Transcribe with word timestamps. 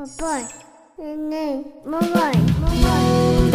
Papai, 0.00 0.46
neném, 0.98 1.62
mamãe, 1.84 2.32
mamãe. 2.58 3.50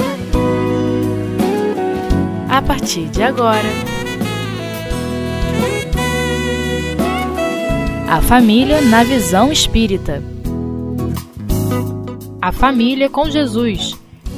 A 2.48 2.62
partir 2.62 3.10
de 3.10 3.24
agora, 3.24 3.68
a 8.08 8.22
família 8.22 8.80
na 8.80 9.04
visão 9.04 9.52
espírita. 9.52 10.22
A 12.40 12.52
família 12.52 13.10
com 13.10 13.28
Jesus. 13.28 13.98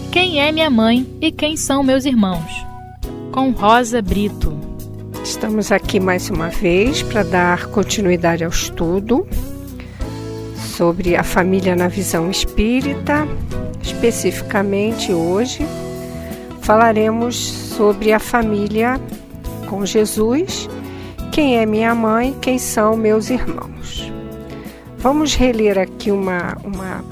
Quem 0.10 0.39
é 0.39 0.50
minha 0.54 0.70
mãe 0.70 1.05
e 1.20 1.30
quem 1.30 1.58
são 1.58 1.84
meus 1.84 2.05
irmãos? 2.05 2.66
Com 3.34 3.52
Rosa 3.52 4.02
Brito. 4.02 4.58
Estamos 5.26 5.74
aqui 5.74 6.00
mais 6.00 6.30
uma 6.30 6.48
vez 6.48 7.04
para 7.04 7.24
dar 7.24 7.66
continuidade 7.66 8.46
ao 8.46 8.50
estudo 8.50 9.28
sobre 10.78 11.16
a 11.16 11.23
família 11.23 11.75
na 11.75 11.88
visão 11.88 12.30
espírita. 12.30 13.28
Especificamente 13.82 15.11
hoje 15.11 15.65
falaremos 16.61 17.36
sobre 17.36 18.14
a 18.14 18.19
família 18.19 19.02
com 19.68 19.83
Jesus, 19.83 20.69
quem 21.32 21.57
é 21.57 21.66
minha 21.66 21.96
mãe, 21.96 22.38
quem 22.39 22.60
são 22.60 22.96
meus 22.96 23.32
irmãos. 23.32 24.11
Vamos 25.00 25.33
reler 25.33 25.79
aqui 25.79 26.11
uma, 26.11 26.55
uma 26.64 27.04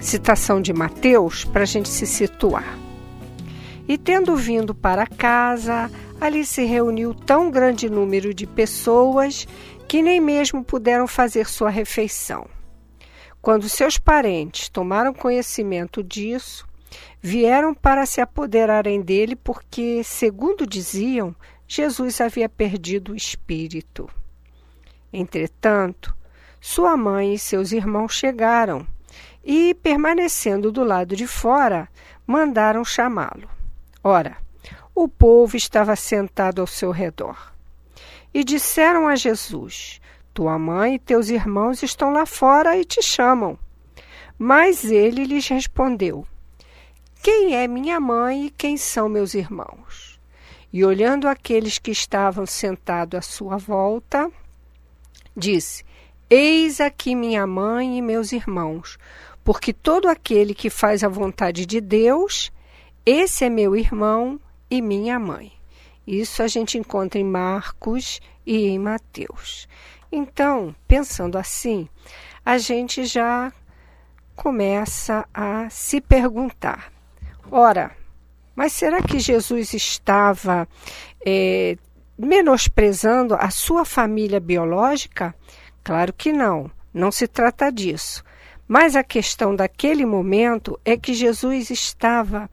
citação 0.00 0.60
de 0.60 0.72
Mateus 0.72 1.44
para 1.44 1.62
a 1.62 1.66
gente 1.66 1.88
se 1.88 2.04
situar. 2.04 2.76
E 3.86 3.96
tendo 3.96 4.34
vindo 4.34 4.74
para 4.74 5.06
casa, 5.06 5.88
ali 6.20 6.44
se 6.44 6.64
reuniu 6.64 7.14
tão 7.14 7.48
grande 7.48 7.88
número 7.88 8.34
de 8.34 8.44
pessoas 8.44 9.46
que 9.86 10.02
nem 10.02 10.20
mesmo 10.20 10.64
puderam 10.64 11.06
fazer 11.06 11.46
sua 11.46 11.70
refeição. 11.70 12.55
Quando 13.46 13.68
seus 13.68 13.96
parentes 13.96 14.68
tomaram 14.68 15.14
conhecimento 15.14 16.02
disso, 16.02 16.66
vieram 17.22 17.72
para 17.72 18.04
se 18.04 18.20
apoderarem 18.20 19.00
dele, 19.00 19.36
porque, 19.36 20.02
segundo 20.02 20.66
diziam, 20.66 21.32
Jesus 21.68 22.20
havia 22.20 22.48
perdido 22.48 23.12
o 23.12 23.14
espírito. 23.14 24.10
Entretanto, 25.12 26.12
sua 26.60 26.96
mãe 26.96 27.34
e 27.34 27.38
seus 27.38 27.70
irmãos 27.70 28.14
chegaram 28.14 28.84
e, 29.44 29.74
permanecendo 29.74 30.72
do 30.72 30.82
lado 30.82 31.14
de 31.14 31.28
fora, 31.28 31.88
mandaram 32.26 32.84
chamá-lo. 32.84 33.48
Ora, 34.02 34.36
o 34.92 35.06
povo 35.06 35.56
estava 35.56 35.94
sentado 35.94 36.60
ao 36.60 36.66
seu 36.66 36.90
redor. 36.90 37.52
E 38.34 38.42
disseram 38.42 39.06
a 39.06 39.14
Jesus: 39.14 40.00
tua 40.36 40.58
mãe 40.58 40.96
e 40.96 40.98
teus 40.98 41.30
irmãos 41.30 41.82
estão 41.82 42.12
lá 42.12 42.26
fora 42.26 42.76
e 42.76 42.84
te 42.84 43.02
chamam. 43.02 43.58
Mas 44.38 44.84
ele 44.84 45.24
lhes 45.24 45.48
respondeu: 45.48 46.26
Quem 47.22 47.56
é 47.56 47.66
minha 47.66 47.98
mãe 47.98 48.44
e 48.44 48.50
quem 48.50 48.76
são 48.76 49.08
meus 49.08 49.32
irmãos? 49.32 50.20
E 50.70 50.84
olhando 50.84 51.26
aqueles 51.26 51.78
que 51.78 51.90
estavam 51.90 52.44
sentados 52.44 53.18
à 53.18 53.22
sua 53.22 53.56
volta, 53.56 54.30
disse: 55.34 55.82
Eis 56.28 56.82
aqui 56.82 57.14
minha 57.14 57.46
mãe 57.46 57.96
e 57.96 58.02
meus 58.02 58.30
irmãos, 58.30 58.98
porque 59.42 59.72
todo 59.72 60.06
aquele 60.06 60.54
que 60.54 60.68
faz 60.68 61.02
a 61.02 61.08
vontade 61.08 61.64
de 61.64 61.80
Deus, 61.80 62.52
esse 63.06 63.42
é 63.42 63.48
meu 63.48 63.74
irmão 63.74 64.38
e 64.70 64.82
minha 64.82 65.18
mãe. 65.18 65.50
Isso 66.06 66.42
a 66.42 66.46
gente 66.46 66.76
encontra 66.76 67.18
em 67.18 67.24
Marcos 67.24 68.20
e 68.44 68.66
em 68.66 68.78
Mateus. 68.78 69.66
Então, 70.10 70.74
pensando 70.86 71.36
assim, 71.36 71.88
a 72.44 72.58
gente 72.58 73.04
já 73.04 73.52
começa 74.34 75.26
a 75.34 75.68
se 75.68 76.00
perguntar: 76.00 76.92
ora, 77.50 77.90
mas 78.54 78.72
será 78.72 79.02
que 79.02 79.18
Jesus 79.18 79.74
estava 79.74 80.68
é, 81.24 81.76
menosprezando 82.18 83.34
a 83.34 83.50
sua 83.50 83.84
família 83.84 84.40
biológica? 84.40 85.34
Claro 85.82 86.12
que 86.12 86.32
não, 86.32 86.70
não 86.92 87.10
se 87.10 87.26
trata 87.26 87.70
disso. 87.70 88.24
Mas 88.68 88.96
a 88.96 89.04
questão 89.04 89.54
daquele 89.54 90.04
momento 90.04 90.78
é 90.84 90.96
que 90.96 91.14
Jesus 91.14 91.70
estava 91.70 92.50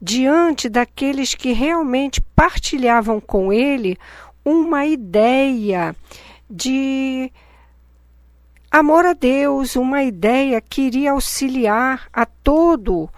diante 0.00 0.68
daqueles 0.68 1.34
que 1.34 1.52
realmente 1.52 2.20
partilhavam 2.20 3.20
com 3.20 3.52
ele 3.52 3.98
uma 4.44 4.86
ideia 4.86 5.96
de 6.48 7.32
amor 8.70 9.06
a 9.06 9.12
Deus, 9.12 9.76
uma 9.76 10.02
ideia 10.02 10.60
que 10.60 10.82
iria 10.82 11.12
auxiliar 11.12 12.08
a 12.12 12.26
todo 12.26 13.08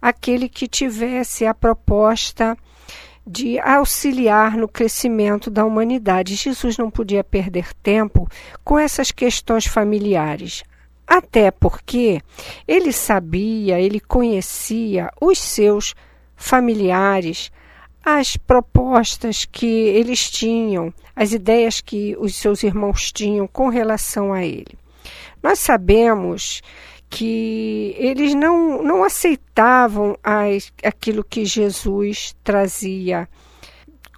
aquele 0.00 0.48
que 0.48 0.66
tivesse 0.66 1.44
a 1.44 1.54
proposta 1.54 2.56
de 3.26 3.58
auxiliar 3.60 4.56
no 4.56 4.66
crescimento 4.66 5.50
da 5.50 5.64
humanidade. 5.64 6.34
Jesus 6.34 6.78
não 6.78 6.90
podia 6.90 7.22
perder 7.22 7.72
tempo 7.74 8.28
com 8.64 8.78
essas 8.78 9.10
questões 9.10 9.66
familiares. 9.66 10.64
Até 11.06 11.50
porque 11.50 12.20
ele 12.66 12.92
sabia, 12.92 13.80
ele 13.80 14.00
conhecia 14.00 15.10
os 15.20 15.38
seus 15.38 15.94
familiares, 16.36 17.50
as 18.04 18.36
propostas 18.36 19.44
que 19.44 19.66
eles 19.66 20.30
tinham, 20.30 20.92
as 21.20 21.34
ideias 21.34 21.82
que 21.82 22.16
os 22.18 22.34
seus 22.34 22.62
irmãos 22.62 23.12
tinham 23.12 23.46
com 23.46 23.68
relação 23.68 24.32
a 24.32 24.42
ele. 24.42 24.72
Nós 25.42 25.58
sabemos 25.58 26.62
que 27.10 27.94
eles 27.98 28.34
não, 28.34 28.82
não 28.82 29.04
aceitavam 29.04 30.16
as, 30.24 30.72
aquilo 30.82 31.22
que 31.22 31.44
Jesus 31.44 32.34
trazia 32.42 33.28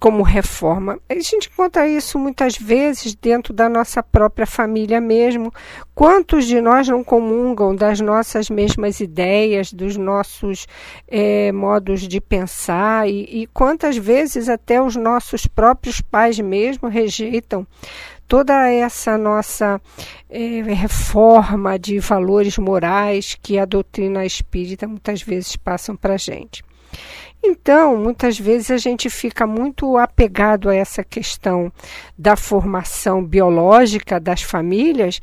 como 0.03 0.21
reforma. 0.21 0.99
A 1.07 1.13
gente 1.13 1.49
encontra 1.49 1.87
isso 1.87 2.19
muitas 2.19 2.57
vezes 2.57 3.15
dentro 3.15 3.53
da 3.53 3.69
nossa 3.69 4.03
própria 4.03 4.45
família 4.45 4.99
mesmo. 4.99 5.49
Quantos 5.95 6.43
de 6.45 6.59
nós 6.59 6.89
não 6.89 7.05
comungam 7.05 7.73
das 7.73 8.01
nossas 8.01 8.49
mesmas 8.49 8.99
ideias, 8.99 9.71
dos 9.71 9.95
nossos 9.95 10.67
é, 11.07 11.53
modos 11.53 12.01
de 12.01 12.19
pensar 12.19 13.07
e, 13.07 13.43
e 13.43 13.47
quantas 13.53 13.95
vezes 13.95 14.49
até 14.49 14.81
os 14.81 14.97
nossos 14.97 15.47
próprios 15.47 16.01
pais 16.01 16.37
mesmo 16.37 16.89
rejeitam 16.89 17.65
toda 18.27 18.69
essa 18.69 19.17
nossa 19.17 19.79
é, 20.29 20.63
reforma 20.63 21.79
de 21.79 21.97
valores 21.99 22.57
morais 22.57 23.37
que 23.41 23.57
a 23.57 23.63
doutrina 23.63 24.25
espírita 24.25 24.85
muitas 24.85 25.21
vezes 25.21 25.55
passam 25.55 25.95
para 25.95 26.15
a 26.15 26.17
gente. 26.17 26.61
Então, 27.43 27.97
muitas 27.97 28.39
vezes 28.39 28.71
a 28.71 28.77
gente 28.77 29.09
fica 29.09 29.45
muito 29.45 29.97
apegado 29.97 30.69
a 30.69 30.75
essa 30.75 31.03
questão 31.03 31.71
da 32.17 32.37
formação 32.37 33.23
biológica 33.23 34.17
das 34.17 34.41
famílias 34.41 35.19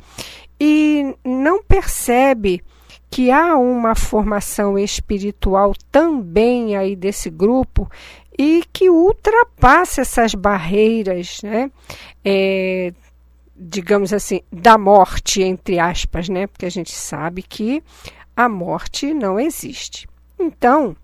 e 0.61 1.17
não 1.25 1.63
percebe 1.63 2.63
que 3.11 3.31
há 3.31 3.57
uma 3.57 3.95
formação 3.95 4.79
espiritual 4.79 5.73
também 5.91 6.77
aí 6.77 6.95
desse 6.95 7.31
grupo 7.31 7.91
e 8.39 8.65
que 8.71 8.91
ultrapassa 8.91 10.03
essas 10.03 10.35
barreiras, 10.35 11.41
né? 11.43 11.71
É, 12.25 12.93
digamos 13.57 14.13
assim, 14.13 14.43
da 14.53 14.79
morte, 14.79 15.43
entre 15.43 15.79
aspas, 15.79 16.29
né? 16.29 16.47
Porque 16.47 16.67
a 16.67 16.71
gente 16.71 16.93
sabe 16.93 17.43
que 17.43 17.83
a 18.37 18.49
morte 18.49 19.13
não 19.13 19.41
existe. 19.41 20.07
Então, 20.39 20.97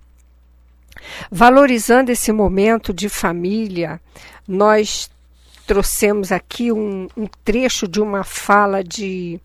Valorizando 1.30 2.10
esse 2.10 2.32
momento 2.32 2.92
de 2.92 3.08
família, 3.08 4.00
nós 4.46 5.10
trouxemos 5.66 6.30
aqui 6.30 6.70
um, 6.70 7.08
um 7.16 7.26
trecho 7.44 7.88
de 7.88 8.00
uma 8.00 8.22
fala 8.22 8.84
de, 8.84 9.40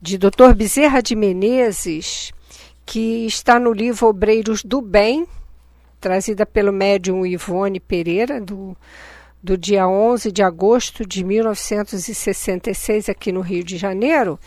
de 0.00 0.16
Dr. 0.16 0.54
Bezerra 0.56 1.02
de 1.02 1.14
Menezes, 1.14 2.32
que 2.86 3.26
está 3.26 3.58
no 3.58 3.72
livro 3.72 4.08
Obreiros 4.08 4.62
do 4.62 4.80
Bem, 4.80 5.26
trazida 6.00 6.46
pelo 6.46 6.72
médium 6.72 7.24
Ivone 7.24 7.80
Pereira, 7.80 8.40
do, 8.40 8.76
do 9.42 9.58
dia 9.58 9.86
11 9.86 10.32
de 10.32 10.42
agosto 10.42 11.06
de 11.06 11.22
1966, 11.22 13.08
aqui 13.08 13.30
no 13.30 13.40
Rio 13.40 13.62
de 13.62 13.76
Janeiro, 13.76 14.38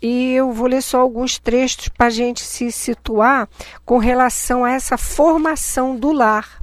e 0.00 0.34
eu 0.34 0.52
vou 0.52 0.68
ler 0.68 0.82
só 0.82 1.00
alguns 1.00 1.38
trechos 1.38 1.88
para 1.88 2.06
a 2.06 2.10
gente 2.10 2.40
se 2.40 2.70
situar 2.70 3.48
com 3.84 3.98
relação 3.98 4.64
a 4.64 4.70
essa 4.70 4.96
formação 4.96 5.96
do 5.96 6.12
lar. 6.12 6.60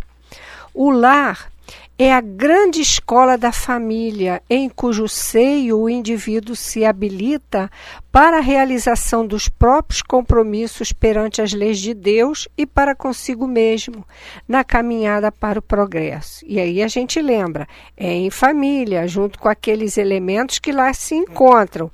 O 0.74 0.90
lar 0.90 1.52
é 1.98 2.14
a 2.14 2.20
grande 2.20 2.82
escola 2.82 3.38
da 3.38 3.54
família, 3.54 4.42
em 4.50 4.68
cujo 4.68 5.08
seio 5.08 5.80
o 5.80 5.90
indivíduo 5.90 6.54
se 6.54 6.84
habilita 6.84 7.72
para 8.12 8.38
a 8.38 8.42
realização 8.42 9.26
dos 9.26 9.48
próprios 9.48 10.02
compromissos 10.02 10.92
perante 10.92 11.42
as 11.42 11.54
leis 11.54 11.80
de 11.80 11.94
Deus 11.94 12.50
e 12.58 12.66
para 12.66 12.94
consigo 12.94 13.48
mesmo, 13.48 14.06
na 14.46 14.62
caminhada 14.62 15.32
para 15.32 15.60
o 15.60 15.62
progresso. 15.62 16.44
E 16.46 16.60
aí 16.60 16.84
a 16.84 16.88
gente 16.90 17.22
lembra, 17.22 17.66
é 17.96 18.12
em 18.12 18.30
família, 18.30 19.08
junto 19.08 19.40
com 19.40 19.48
aqueles 19.48 19.98
elementos 19.98 20.60
que 20.60 20.74
lá 20.74 20.94
se 20.94 21.16
encontram. 21.16 21.90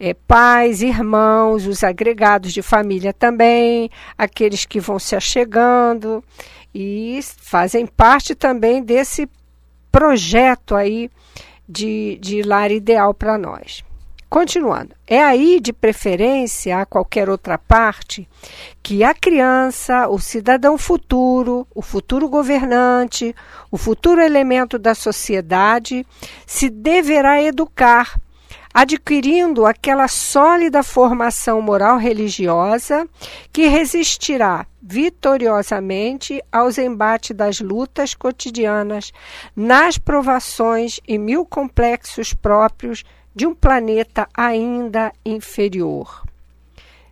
É, 0.00 0.14
pais, 0.14 0.80
irmãos, 0.80 1.66
os 1.66 1.84
agregados 1.84 2.54
de 2.54 2.62
família 2.62 3.12
também, 3.12 3.90
aqueles 4.16 4.64
que 4.64 4.80
vão 4.80 4.98
se 4.98 5.14
achegando 5.14 6.24
e 6.74 7.20
fazem 7.22 7.86
parte 7.86 8.34
também 8.34 8.82
desse 8.82 9.28
projeto 9.92 10.74
aí 10.74 11.08
de, 11.68 12.18
de 12.20 12.42
lar 12.42 12.72
ideal 12.72 13.14
para 13.14 13.38
nós. 13.38 13.84
Continuando, 14.32 14.96
é 15.06 15.22
aí 15.22 15.60
de 15.60 15.74
preferência 15.74 16.78
a 16.78 16.86
qualquer 16.86 17.28
outra 17.28 17.58
parte 17.58 18.26
que 18.82 19.04
a 19.04 19.12
criança, 19.12 20.08
o 20.08 20.18
cidadão 20.18 20.78
futuro, 20.78 21.66
o 21.74 21.82
futuro 21.82 22.30
governante, 22.30 23.36
o 23.70 23.76
futuro 23.76 24.22
elemento 24.22 24.78
da 24.78 24.94
sociedade 24.94 26.06
se 26.46 26.70
deverá 26.70 27.42
educar 27.42 28.18
adquirindo 28.72 29.66
aquela 29.66 30.08
sólida 30.08 30.82
formação 30.82 31.60
moral 31.60 31.98
religiosa 31.98 33.06
que 33.52 33.66
resistirá 33.66 34.66
vitoriosamente 34.82 36.42
aos 36.50 36.78
embates 36.78 37.36
das 37.36 37.60
lutas 37.60 38.14
cotidianas, 38.14 39.12
nas 39.54 39.98
provações 39.98 41.00
e 41.06 41.16
mil 41.18 41.46
complexos 41.46 42.34
próprios 42.34 43.04
de 43.34 43.46
um 43.46 43.54
planeta 43.54 44.28
ainda 44.34 45.12
inferior. 45.24 46.22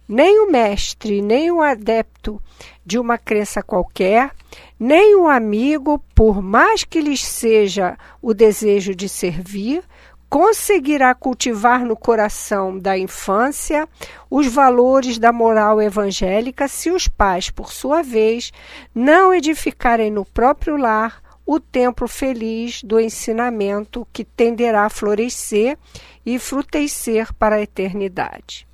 Nem 0.08 0.40
o 0.40 0.50
mestre, 0.50 1.22
nem 1.22 1.52
o 1.52 1.62
adepto 1.62 2.42
de 2.84 2.98
uma 2.98 3.16
crença 3.16 3.62
qualquer, 3.62 4.32
nem 4.78 5.14
o 5.14 5.28
amigo, 5.28 6.02
por 6.14 6.42
mais 6.42 6.82
que 6.82 7.00
lhes 7.00 7.24
seja 7.24 7.96
o 8.20 8.34
desejo 8.34 8.94
de 8.94 9.08
servir, 9.08 9.84
conseguirá 10.30 11.12
cultivar 11.12 11.84
no 11.84 11.96
coração 11.96 12.78
da 12.78 12.96
infância 12.96 13.88
os 14.30 14.46
valores 14.46 15.18
da 15.18 15.32
moral 15.32 15.82
evangélica 15.82 16.68
se 16.68 16.88
os 16.88 17.08
pais, 17.08 17.50
por 17.50 17.72
sua 17.72 18.00
vez, 18.00 18.52
não 18.94 19.34
edificarem 19.34 20.08
no 20.08 20.24
próprio 20.24 20.76
lar 20.76 21.20
o 21.44 21.58
templo 21.58 22.06
feliz 22.06 22.80
do 22.84 23.00
ensinamento 23.00 24.06
que 24.12 24.24
tenderá 24.24 24.84
a 24.84 24.90
florescer 24.90 25.76
e 26.24 26.38
frutecer 26.38 27.34
para 27.34 27.56
a 27.56 27.62
eternidade. 27.62 28.70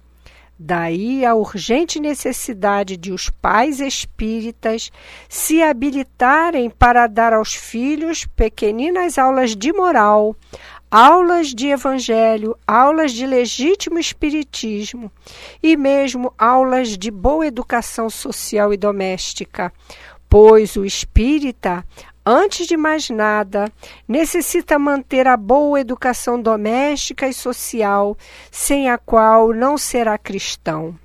Daí 0.58 1.22
a 1.24 1.34
urgente 1.34 2.00
necessidade 2.00 2.96
de 2.96 3.12
os 3.12 3.28
pais 3.28 3.78
espíritas 3.78 4.90
se 5.28 5.62
habilitarem 5.62 6.70
para 6.70 7.06
dar 7.06 7.34
aos 7.34 7.54
filhos 7.54 8.24
pequeninas 8.24 9.18
aulas 9.18 9.54
de 9.54 9.70
moral, 9.70 10.34
aulas 10.90 11.48
de 11.48 11.68
evangelho, 11.68 12.56
aulas 12.66 13.12
de 13.12 13.26
legítimo 13.26 13.98
espiritismo 13.98 15.10
e 15.62 15.76
mesmo 15.76 16.32
aulas 16.38 16.96
de 16.96 17.10
boa 17.10 17.46
educação 17.46 18.08
social 18.08 18.72
e 18.72 18.76
doméstica, 18.76 19.72
pois 20.28 20.76
o 20.76 20.84
espírita, 20.84 21.84
antes 22.24 22.66
de 22.66 22.76
mais 22.76 23.10
nada, 23.10 23.70
necessita 24.06 24.78
manter 24.78 25.26
a 25.26 25.36
boa 25.36 25.80
educação 25.80 26.40
doméstica 26.40 27.28
e 27.28 27.32
social, 27.32 28.16
sem 28.50 28.88
a 28.88 28.98
qual 28.98 29.52
não 29.52 29.76
será 29.76 30.16
cristão. 30.16 30.96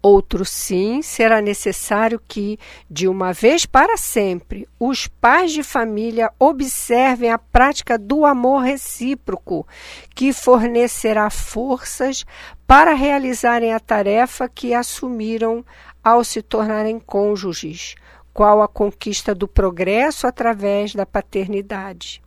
Outro 0.00 0.44
sim, 0.44 1.02
será 1.02 1.40
necessário 1.40 2.20
que, 2.26 2.56
de 2.88 3.08
uma 3.08 3.32
vez 3.32 3.66
para 3.66 3.96
sempre, 3.96 4.68
os 4.78 5.08
pais 5.08 5.50
de 5.50 5.64
família 5.64 6.30
observem 6.38 7.30
a 7.32 7.38
prática 7.38 7.98
do 7.98 8.24
amor 8.24 8.62
recíproco, 8.62 9.66
que 10.14 10.32
fornecerá 10.32 11.28
forças 11.30 12.24
para 12.64 12.94
realizarem 12.94 13.74
a 13.74 13.80
tarefa 13.80 14.48
que 14.48 14.72
assumiram 14.72 15.64
ao 16.02 16.22
se 16.22 16.42
tornarem 16.42 17.00
cônjuges, 17.00 17.96
qual 18.32 18.62
a 18.62 18.68
conquista 18.68 19.34
do 19.34 19.48
progresso 19.48 20.28
através 20.28 20.94
da 20.94 21.04
paternidade. 21.04 22.22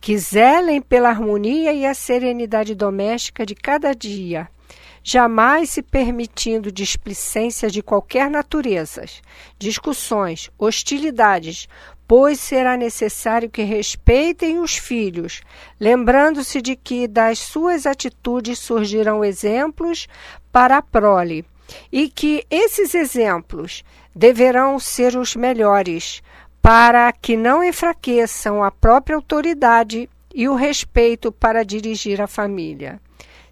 Que 0.00 0.18
zelem 0.18 0.82
pela 0.82 1.10
harmonia 1.10 1.72
e 1.72 1.86
a 1.86 1.94
serenidade 1.94 2.74
doméstica 2.74 3.46
de 3.46 3.54
cada 3.54 3.94
dia 3.94 4.50
jamais 5.02 5.70
se 5.70 5.82
permitindo 5.82 6.70
displicências 6.70 7.72
de 7.72 7.82
qualquer 7.82 8.30
natureza, 8.30 9.04
discussões, 9.58 10.50
hostilidades, 10.58 11.68
pois 12.06 12.38
será 12.38 12.76
necessário 12.76 13.50
que 13.50 13.62
respeitem 13.62 14.58
os 14.58 14.76
filhos, 14.76 15.40
lembrando-se 15.80 16.60
de 16.60 16.76
que 16.76 17.08
das 17.08 17.38
suas 17.38 17.86
atitudes 17.86 18.58
surgirão 18.58 19.24
exemplos 19.24 20.06
para 20.52 20.76
a 20.76 20.82
prole, 20.82 21.44
e 21.90 22.08
que 22.08 22.44
esses 22.50 22.94
exemplos 22.94 23.82
deverão 24.14 24.78
ser 24.78 25.16
os 25.16 25.34
melhores, 25.34 26.22
para 26.60 27.10
que 27.12 27.36
não 27.36 27.64
enfraqueçam 27.64 28.62
a 28.62 28.70
própria 28.70 29.16
autoridade 29.16 30.08
e 30.34 30.48
o 30.48 30.54
respeito 30.54 31.32
para 31.32 31.64
dirigir 31.64 32.20
a 32.20 32.26
família. 32.26 33.00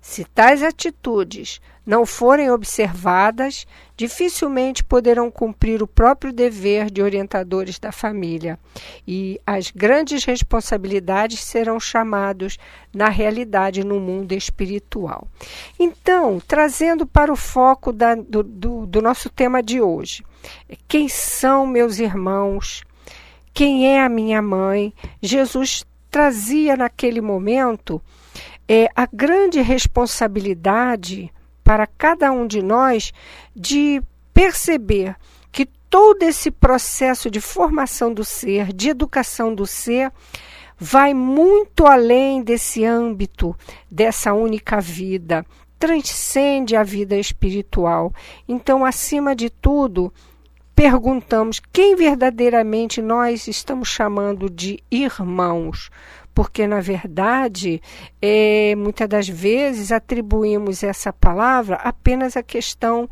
Se 0.01 0.25
tais 0.25 0.63
atitudes 0.63 1.61
não 1.85 2.07
forem 2.07 2.51
observadas, 2.51 3.67
dificilmente 3.97 4.83
poderão 4.83 5.31
cumprir 5.31 5.83
o 5.83 5.87
próprio 5.87 6.33
dever 6.33 6.91
de 6.91 7.03
orientadores 7.03 7.79
da 7.79 7.93
família 7.93 8.59
e 9.07 9.41
as 9.47 9.71
grandes 9.71 10.25
responsabilidades 10.25 11.41
serão 11.41 11.79
chamados 11.79 12.59
na 12.95 13.09
realidade 13.09 13.85
no 13.85 14.01
mundo 14.01 14.33
espiritual. 14.33 15.27
Então, 15.79 16.41
trazendo 16.47 17.07
para 17.07 17.33
o 17.33 17.37
foco 17.37 17.93
da, 17.93 18.15
do, 18.15 18.43
do, 18.43 18.87
do 18.87 19.03
nosso 19.03 19.29
tema 19.29 19.63
de 19.63 19.81
hoje, 19.81 20.25
quem 20.89 21.09
são 21.09 21.67
meus 21.67 21.99
irmãos? 21.99 22.85
Quem 23.53 23.89
é 23.89 24.01
a 24.01 24.09
minha 24.09 24.41
mãe? 24.41 24.95
Jesus 25.21 25.85
trazia 26.11 26.77
naquele 26.77 27.21
momento 27.21 28.01
é 28.73 28.89
a 28.95 29.05
grande 29.05 29.61
responsabilidade 29.61 31.33
para 31.65 31.89
cada 31.89 32.31
um 32.31 32.47
de 32.47 32.63
nós 32.63 33.13
de 33.55 34.01
perceber 34.33 35.17
que 35.51 35.67
todo 35.67 36.23
esse 36.23 36.53
processo 36.53 37.29
de 37.29 37.41
formação 37.41 38.15
do 38.15 38.25
ser, 38.25 38.73
de 38.73 38.91
educação 38.91 39.53
do 39.53 39.67
ser, 39.67 40.13
vai 40.79 41.13
muito 41.13 41.85
além 41.85 42.45
desse 42.45 42.85
âmbito, 42.85 43.57
dessa 43.91 44.33
única 44.35 44.81
vida, 44.81 45.45
transcende 45.77 46.77
a 46.77 46.85
vida 46.85 47.17
espiritual. 47.17 48.15
Então, 48.47 48.85
acima 48.85 49.35
de 49.35 49.51
tudo, 49.51 50.13
perguntamos 50.81 51.61
quem 51.71 51.95
verdadeiramente 51.95 53.03
nós 53.03 53.47
estamos 53.47 53.87
chamando 53.87 54.49
de 54.49 54.83
irmãos 54.91 55.91
porque 56.35 56.67
na 56.67 56.81
verdade, 56.81 57.83
é, 58.23 58.75
muitas 58.77 59.07
das 59.07 59.29
vezes 59.29 59.93
atribuímos 59.93 60.83
essa 60.83 61.13
palavra 61.13 61.77
apenas 61.77 62.35
à 62.35 62.43
questão 62.43 63.11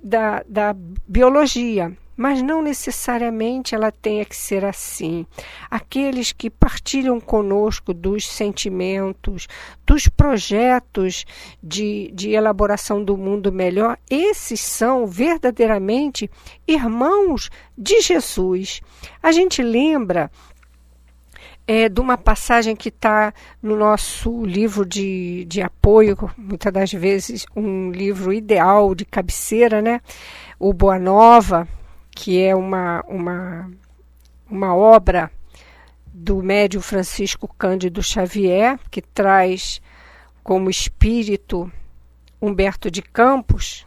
da, 0.00 0.44
da 0.46 0.72
biologia, 1.08 1.92
mas 2.20 2.42
não 2.42 2.60
necessariamente 2.60 3.74
ela 3.74 3.90
tenha 3.90 4.26
que 4.26 4.36
ser 4.36 4.62
assim. 4.62 5.24
Aqueles 5.70 6.32
que 6.32 6.50
partilham 6.50 7.18
conosco 7.18 7.94
dos 7.94 8.28
sentimentos, 8.28 9.48
dos 9.86 10.06
projetos 10.06 11.24
de, 11.62 12.10
de 12.12 12.32
elaboração 12.32 13.02
do 13.02 13.16
mundo 13.16 13.50
melhor, 13.50 13.96
esses 14.10 14.60
são 14.60 15.06
verdadeiramente 15.06 16.30
irmãos 16.68 17.48
de 17.76 18.02
Jesus. 18.02 18.82
A 19.22 19.32
gente 19.32 19.62
lembra 19.62 20.30
é, 21.66 21.88
de 21.88 22.02
uma 22.02 22.18
passagem 22.18 22.76
que 22.76 22.90
está 22.90 23.32
no 23.62 23.74
nosso 23.74 24.44
livro 24.44 24.84
de, 24.84 25.46
de 25.46 25.62
apoio, 25.62 26.18
muitas 26.36 26.70
das 26.70 26.92
vezes 26.92 27.46
um 27.56 27.90
livro 27.90 28.30
ideal 28.30 28.94
de 28.94 29.06
cabeceira, 29.06 29.80
né? 29.80 30.02
O 30.58 30.74
Boa 30.74 30.98
Nova, 30.98 31.66
que 32.10 32.42
é 32.42 32.54
uma, 32.54 33.04
uma, 33.08 33.70
uma 34.48 34.74
obra 34.74 35.30
do 36.06 36.42
médium 36.42 36.82
Francisco 36.82 37.48
Cândido 37.56 38.02
Xavier, 38.02 38.78
que 38.90 39.00
traz 39.00 39.80
como 40.42 40.70
espírito 40.70 41.70
Humberto 42.40 42.90
de 42.90 43.02
Campos 43.02 43.86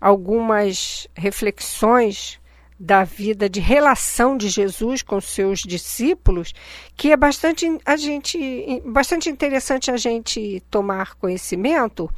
algumas 0.00 1.06
reflexões 1.14 2.40
da 2.78 3.04
vida 3.04 3.48
de 3.48 3.60
relação 3.60 4.36
de 4.36 4.48
Jesus 4.48 5.02
com 5.02 5.20
seus 5.20 5.60
discípulos, 5.60 6.52
que 6.96 7.12
é 7.12 7.16
bastante 7.16 7.64
a 7.86 7.96
gente 7.96 8.82
bastante 8.84 9.30
interessante 9.30 9.88
a 9.88 9.96
gente 9.96 10.60
tomar 10.68 11.14
conhecimento 11.14 12.10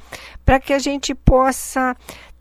para 0.42 0.58
que 0.58 0.72
a 0.72 0.78
gente 0.78 1.14
possa 1.14 1.94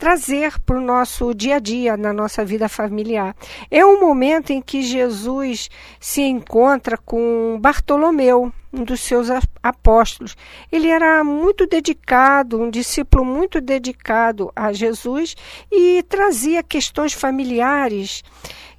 trazer 0.03 0.59
para 0.59 0.77
o 0.77 0.81
nosso 0.81 1.33
dia 1.33 1.55
a 1.55 1.59
dia, 1.59 1.95
na 1.95 2.11
nossa 2.11 2.43
vida 2.43 2.67
familiar. 2.67 3.33
É 3.71 3.85
um 3.85 4.01
momento 4.01 4.51
em 4.51 4.61
que 4.61 4.81
Jesus 4.81 5.69
se 5.97 6.21
encontra 6.23 6.97
com 6.97 7.57
Bartolomeu, 7.61 8.51
um 8.73 8.83
dos 8.83 8.99
seus 8.99 9.29
apóstolos. 9.63 10.35
Ele 10.69 10.89
era 10.89 11.23
muito 11.23 11.65
dedicado, 11.65 12.61
um 12.61 12.69
discípulo 12.69 13.23
muito 13.23 13.61
dedicado 13.61 14.51
a 14.53 14.73
Jesus 14.73 15.37
e 15.71 16.03
trazia 16.09 16.61
questões 16.61 17.13
familiares 17.13 18.25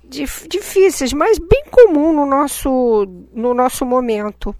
difíceis, 0.06 1.14
mas 1.14 1.38
bem 1.38 1.64
comum 1.70 2.12
no 2.12 2.26
nosso, 2.26 3.06
no 3.32 3.54
nosso 3.54 3.86
momento. 3.86 4.54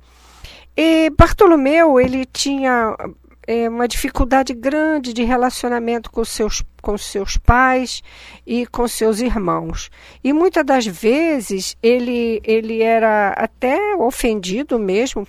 E 0.75 1.11
Bartolomeu, 1.11 2.01
ele 2.01 2.25
tinha 2.25 2.97
é, 3.47 3.69
uma 3.69 3.89
dificuldade 3.89 4.55
grande 4.55 5.13
de 5.13 5.23
relacionamento 5.23 6.11
com 6.11 6.25
seus, 6.25 6.63
com 6.81 6.97
seus 6.97 7.37
pais 7.37 8.03
e 8.47 8.67
com 8.67 8.87
seus 8.89 9.21
irmãos. 9.21 9.91
E 10.23 10.33
muitas 10.33 10.65
das 10.65 10.87
vezes 10.87 11.77
ele, 11.83 12.41
ele 12.45 12.83
era 12.83 13.31
até 13.31 13.79
ofendido 13.97 14.79
mesmo 14.79 15.27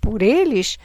por 0.00 0.22
eles, 0.22 0.78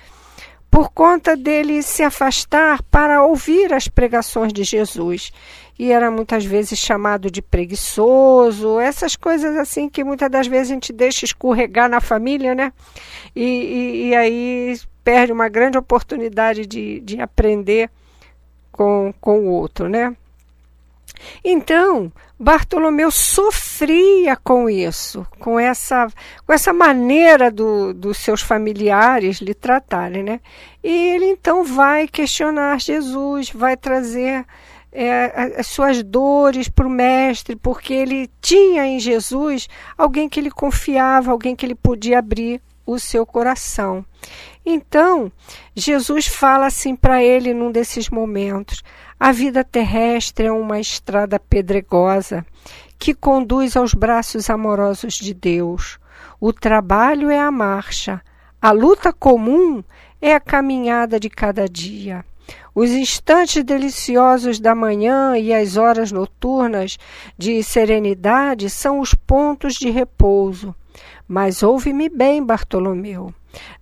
por 0.72 0.90
conta 0.90 1.36
dele 1.36 1.84
se 1.84 2.02
afastar 2.02 2.82
para 2.84 3.26
ouvir 3.26 3.74
as 3.74 3.90
pregações 3.90 4.54
de 4.54 4.64
Jesus. 4.64 5.34
E 5.78 5.92
era 5.92 6.10
muitas 6.10 6.46
vezes 6.46 6.80
chamado 6.80 7.30
de 7.30 7.42
preguiçoso, 7.42 8.80
essas 8.80 9.18
coisas 9.18 9.58
assim 9.58 9.90
que 9.90 10.04
muitas 10.04 10.32
das 10.32 10.48
vezes 10.48 10.72
a 10.72 10.74
gente 10.74 10.94
deixa 10.94 11.26
escorregar 11.26 11.90
na 11.90 12.00
família, 12.00 12.56
né? 12.56 12.72
E, 13.36 13.44
e, 13.44 14.08
e 14.08 14.16
aí 14.16 14.80
perde 15.04 15.34
uma 15.34 15.50
grande 15.50 15.78
oportunidade 15.78 16.66
de, 16.66 17.02
de 17.02 17.20
aprender 17.20 17.90
com, 18.72 19.14
com 19.20 19.40
o 19.40 19.50
outro, 19.52 19.90
né? 19.90 20.16
Então, 21.44 22.12
Bartolomeu 22.40 23.12
sofria 23.12 24.36
com 24.36 24.70
isso, 24.70 25.26
com 25.40 25.60
essa, 25.60 26.08
com 26.46 26.52
essa 26.52 26.74
maneira 26.74 27.52
do, 27.52 27.94
dos 27.94 28.18
seus 28.18 28.42
familiares 28.42 29.38
lhe 29.38 29.54
tratarem, 29.54 30.24
né? 30.24 30.40
E 30.84 30.90
ele 30.90 31.26
então 31.26 31.64
vai 31.64 32.08
questionar 32.08 32.80
Jesus, 32.80 33.52
vai 33.52 33.78
trazer 33.78 34.46
é, 34.92 35.56
as 35.58 35.68
suas 35.68 36.04
dores 36.04 36.68
para 36.68 36.88
o 36.88 36.90
mestre, 36.90 37.56
porque 37.56 37.94
ele 37.94 38.30
tinha 38.42 38.86
em 38.86 39.00
Jesus 39.00 39.70
alguém 39.98 40.28
que 40.28 40.40
ele 40.40 40.52
confiava, 40.52 41.32
alguém 41.32 41.56
que 41.56 41.66
ele 41.66 41.76
podia 41.76 42.20
abrir 42.20 42.62
o 42.92 43.00
seu 43.00 43.26
coração. 43.26 44.06
Então, 44.66 45.32
Jesus 45.76 46.28
fala 46.28 46.68
assim 46.68 46.96
para 46.96 47.24
ele 47.24 47.54
num 47.54 47.72
desses 47.72 48.10
momentos: 48.10 48.84
a 49.20 49.32
vida 49.32 49.64
terrestre 49.64 50.48
é 50.48 50.52
uma 50.52 50.80
estrada 50.80 51.40
pedregosa 51.40 52.46
que 53.00 53.14
conduz 53.14 53.76
aos 53.76 53.94
braços 53.94 54.50
amorosos 54.50 55.16
de 55.16 55.34
Deus. 55.34 56.00
O 56.40 56.54
trabalho 56.54 57.30
é 57.30 57.40
a 57.40 57.50
marcha, 57.52 58.22
a 58.62 58.72
luta 58.72 59.12
comum 59.12 59.84
é 60.22 60.36
a 60.36 60.40
caminhada 60.40 61.20
de 61.20 61.30
cada 61.30 61.68
dia. 61.68 62.24
Os 62.74 62.92
instantes 62.92 63.64
deliciosos 63.64 64.60
da 64.60 64.74
manhã 64.74 65.38
e 65.38 65.54
as 65.54 65.78
horas 65.78 66.12
noturnas 66.12 66.98
de 67.38 67.62
serenidade 67.64 68.70
são 68.70 69.00
os 69.00 69.14
pontos 69.14 69.74
de 69.74 69.90
repouso. 69.90 70.74
Mas 71.28 71.64
ouve-me 71.64 72.10
bem, 72.10 72.44
Bartolomeu. 72.44 73.34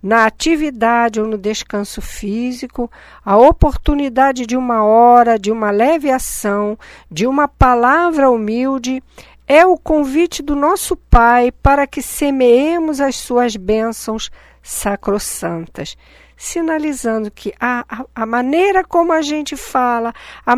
Na 0.02 0.26
atividade 0.26 1.20
ou 1.20 1.26
no 1.26 1.38
descanso 1.38 2.00
físico, 2.00 2.90
a 3.24 3.36
oportunidade 3.36 4.46
de 4.46 4.56
uma 4.56 4.84
hora, 4.84 5.38
de 5.38 5.50
uma 5.52 5.70
leve 5.70 6.10
ação, 6.10 6.78
de 7.10 7.26
uma 7.26 7.46
palavra 7.46 8.30
humilde, 8.30 9.02
é 9.46 9.64
o 9.66 9.76
convite 9.76 10.42
do 10.42 10.54
nosso 10.54 10.96
Pai 10.96 11.52
para 11.52 11.86
que 11.86 12.02
semeemos 12.02 13.00
as 13.00 13.16
suas 13.16 13.56
bênçãos 13.56 14.30
sacrossantas 14.62 15.96
sinalizando 16.40 17.30
que 17.30 17.52
a, 17.60 17.84
a, 17.86 18.04
a, 18.14 18.24
maneira 18.24 18.82
como 18.82 19.12
a 19.12 19.20
gente 19.20 19.58
fala, 19.58 20.14
a, 20.46 20.54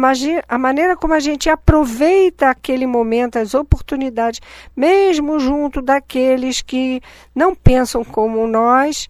a 0.48 0.56
maneira 0.58 0.96
como 0.96 1.12
a 1.12 1.18
gente 1.18 1.50
aproveita 1.50 2.48
aquele 2.48 2.86
momento, 2.86 3.36
as 3.36 3.52
oportunidades, 3.52 4.40
mesmo 4.76 5.40
junto 5.40 5.82
daqueles 5.82 6.62
que 6.62 7.02
não 7.34 7.52
pensam 7.52 8.04
como 8.04 8.46
nós, 8.46 9.08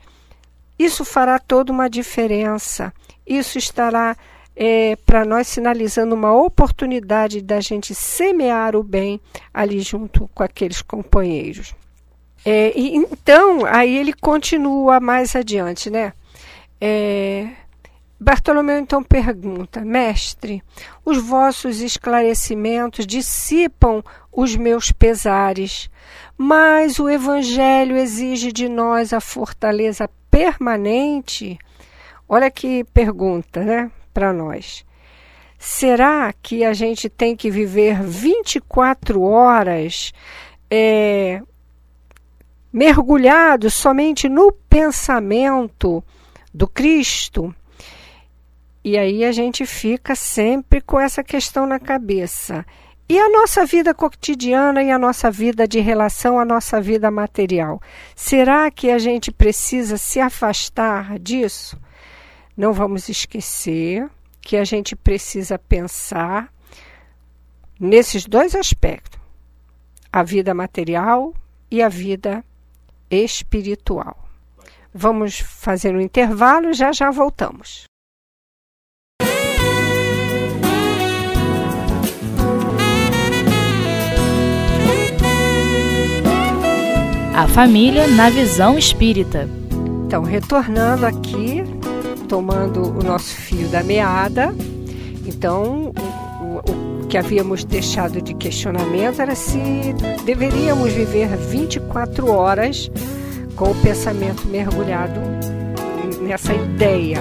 isso 0.78 1.04
fará 1.04 1.38
toda 1.38 1.70
uma 1.70 1.90
diferença. 1.90 2.90
Isso 3.26 3.58
estará 3.58 4.16
é, 4.56 4.96
para 5.04 5.26
nós 5.26 5.48
sinalizando 5.48 6.14
uma 6.14 6.32
oportunidade 6.32 7.42
da 7.42 7.60
gente 7.60 7.94
semear 7.94 8.74
o 8.74 8.82
bem 8.82 9.20
ali 9.52 9.80
junto 9.80 10.26
com 10.34 10.42
aqueles 10.42 10.80
companheiros. 10.80 11.74
É, 12.46 12.72
e, 12.74 12.96
então, 12.96 13.66
aí 13.66 13.94
ele 13.94 14.14
continua 14.14 15.00
mais 15.00 15.36
adiante, 15.36 15.90
né? 15.90 16.14
É, 16.84 17.46
Bartolomeu 18.18 18.76
então 18.76 19.04
pergunta: 19.04 19.84
Mestre, 19.84 20.64
os 21.04 21.16
vossos 21.18 21.80
esclarecimentos 21.80 23.06
dissipam 23.06 24.02
os 24.32 24.56
meus 24.56 24.90
pesares, 24.90 25.88
mas 26.36 26.98
o 26.98 27.08
Evangelho 27.08 27.96
exige 27.96 28.50
de 28.50 28.68
nós 28.68 29.12
a 29.12 29.20
fortaleza 29.20 30.10
permanente? 30.28 31.56
Olha 32.28 32.50
que 32.50 32.82
pergunta, 32.92 33.62
né, 33.62 33.88
para 34.12 34.32
nós. 34.32 34.84
Será 35.56 36.32
que 36.32 36.64
a 36.64 36.72
gente 36.72 37.08
tem 37.08 37.36
que 37.36 37.48
viver 37.48 38.02
24 38.02 39.22
horas 39.22 40.12
é, 40.68 41.40
mergulhado 42.72 43.70
somente 43.70 44.28
no 44.28 44.50
pensamento? 44.68 46.02
Do 46.52 46.66
Cristo. 46.66 47.54
E 48.84 48.98
aí 48.98 49.24
a 49.24 49.32
gente 49.32 49.64
fica 49.64 50.14
sempre 50.14 50.80
com 50.80 50.98
essa 50.98 51.22
questão 51.22 51.66
na 51.66 51.78
cabeça. 51.78 52.64
E 53.08 53.18
a 53.18 53.28
nossa 53.28 53.66
vida 53.66 53.92
cotidiana 53.92 54.82
e 54.82 54.90
a 54.90 54.98
nossa 54.98 55.30
vida 55.30 55.68
de 55.68 55.80
relação, 55.80 56.38
a 56.38 56.44
nossa 56.44 56.80
vida 56.80 57.10
material? 57.10 57.80
Será 58.16 58.70
que 58.70 58.90
a 58.90 58.98
gente 58.98 59.30
precisa 59.30 59.96
se 59.96 60.18
afastar 60.18 61.18
disso? 61.18 61.78
Não 62.56 62.72
vamos 62.72 63.08
esquecer 63.08 64.08
que 64.40 64.56
a 64.56 64.64
gente 64.64 64.96
precisa 64.96 65.58
pensar 65.58 66.52
nesses 67.78 68.26
dois 68.26 68.54
aspectos: 68.54 69.20
a 70.12 70.22
vida 70.22 70.54
material 70.54 71.34
e 71.70 71.82
a 71.82 71.88
vida 71.88 72.44
espiritual. 73.10 74.21
Vamos 74.94 75.38
fazer 75.38 75.94
um 75.94 76.00
intervalo, 76.00 76.74
já 76.74 76.92
já 76.92 77.10
voltamos. 77.10 77.84
A 87.34 87.48
família 87.48 88.06
na 88.06 88.28
visão 88.28 88.78
espírita. 88.78 89.48
Então, 90.06 90.22
retornando 90.22 91.06
aqui, 91.06 91.64
tomando 92.28 92.82
o 92.82 93.02
nosso 93.02 93.34
fio 93.34 93.66
da 93.68 93.82
meada. 93.82 94.54
Então, 95.26 95.94
o, 96.42 96.70
o, 96.70 97.02
o 97.02 97.06
que 97.06 97.16
havíamos 97.16 97.64
deixado 97.64 98.20
de 98.20 98.34
questionamento 98.34 99.22
era 99.22 99.34
se 99.34 99.58
deveríamos 100.26 100.92
viver 100.92 101.34
24 101.36 102.30
horas 102.30 102.90
com 103.56 103.70
o 103.70 103.74
pensamento 103.82 104.46
mergulhado 104.46 105.20
nessa 106.20 106.52
ideia, 106.54 107.18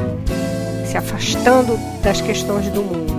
se 0.85 0.97
afastando 0.97 1.77
das 2.01 2.21
questões 2.21 2.67
do 2.69 2.81
mundo. 2.81 3.11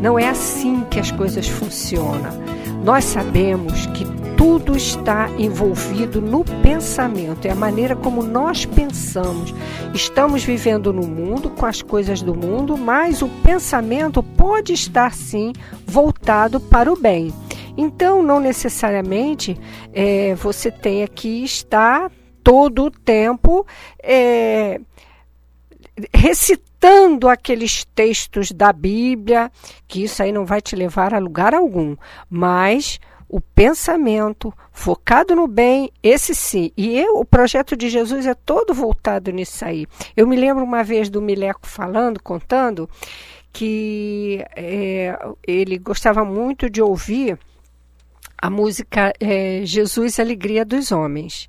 Não 0.00 0.18
é 0.18 0.28
assim 0.28 0.84
que 0.90 1.00
as 1.00 1.10
coisas 1.10 1.48
funcionam. 1.48 2.30
Nós 2.84 3.04
sabemos 3.04 3.86
que 3.86 4.04
tudo 4.36 4.76
está 4.76 5.28
envolvido 5.36 6.20
no 6.20 6.44
pensamento, 6.62 7.46
é 7.46 7.50
a 7.50 7.56
maneira 7.56 7.96
como 7.96 8.22
nós 8.22 8.64
pensamos. 8.64 9.52
Estamos 9.92 10.44
vivendo 10.44 10.92
no 10.92 11.02
mundo, 11.02 11.50
com 11.50 11.66
as 11.66 11.82
coisas 11.82 12.22
do 12.22 12.34
mundo, 12.34 12.76
mas 12.76 13.20
o 13.20 13.28
pensamento 13.42 14.22
pode 14.22 14.72
estar 14.72 15.12
sim 15.12 15.52
voltado 15.84 16.60
para 16.60 16.92
o 16.92 16.96
bem. 16.96 17.34
Então, 17.76 18.22
não 18.22 18.38
necessariamente 18.38 19.58
é, 19.92 20.36
você 20.36 20.70
tenha 20.70 21.08
que 21.08 21.42
estar 21.42 22.10
todo 22.48 22.84
o 22.84 22.90
tempo 22.90 23.66
é, 24.02 24.80
recitando 26.14 27.28
aqueles 27.28 27.84
textos 27.94 28.50
da 28.50 28.72
Bíblia, 28.72 29.52
que 29.86 30.04
isso 30.04 30.22
aí 30.22 30.32
não 30.32 30.46
vai 30.46 30.62
te 30.62 30.74
levar 30.74 31.12
a 31.12 31.18
lugar 31.18 31.52
algum, 31.52 31.94
mas 32.30 32.98
o 33.28 33.38
pensamento 33.38 34.50
focado 34.72 35.36
no 35.36 35.46
bem, 35.46 35.92
esse 36.02 36.34
sim. 36.34 36.72
E 36.74 36.98
eu, 36.98 37.18
o 37.18 37.24
projeto 37.26 37.76
de 37.76 37.90
Jesus 37.90 38.24
é 38.24 38.32
todo 38.32 38.72
voltado 38.72 39.30
nisso 39.30 39.62
aí. 39.66 39.86
Eu 40.16 40.26
me 40.26 40.34
lembro 40.34 40.64
uma 40.64 40.82
vez 40.82 41.10
do 41.10 41.20
Mileco 41.20 41.66
falando, 41.66 42.22
contando, 42.22 42.88
que 43.52 44.42
é, 44.56 45.18
ele 45.46 45.76
gostava 45.76 46.24
muito 46.24 46.70
de 46.70 46.80
ouvir 46.80 47.38
a 48.40 48.48
música 48.48 49.12
é, 49.20 49.62
Jesus 49.64 50.18
Alegria 50.20 50.64
dos 50.64 50.92
Homens. 50.92 51.48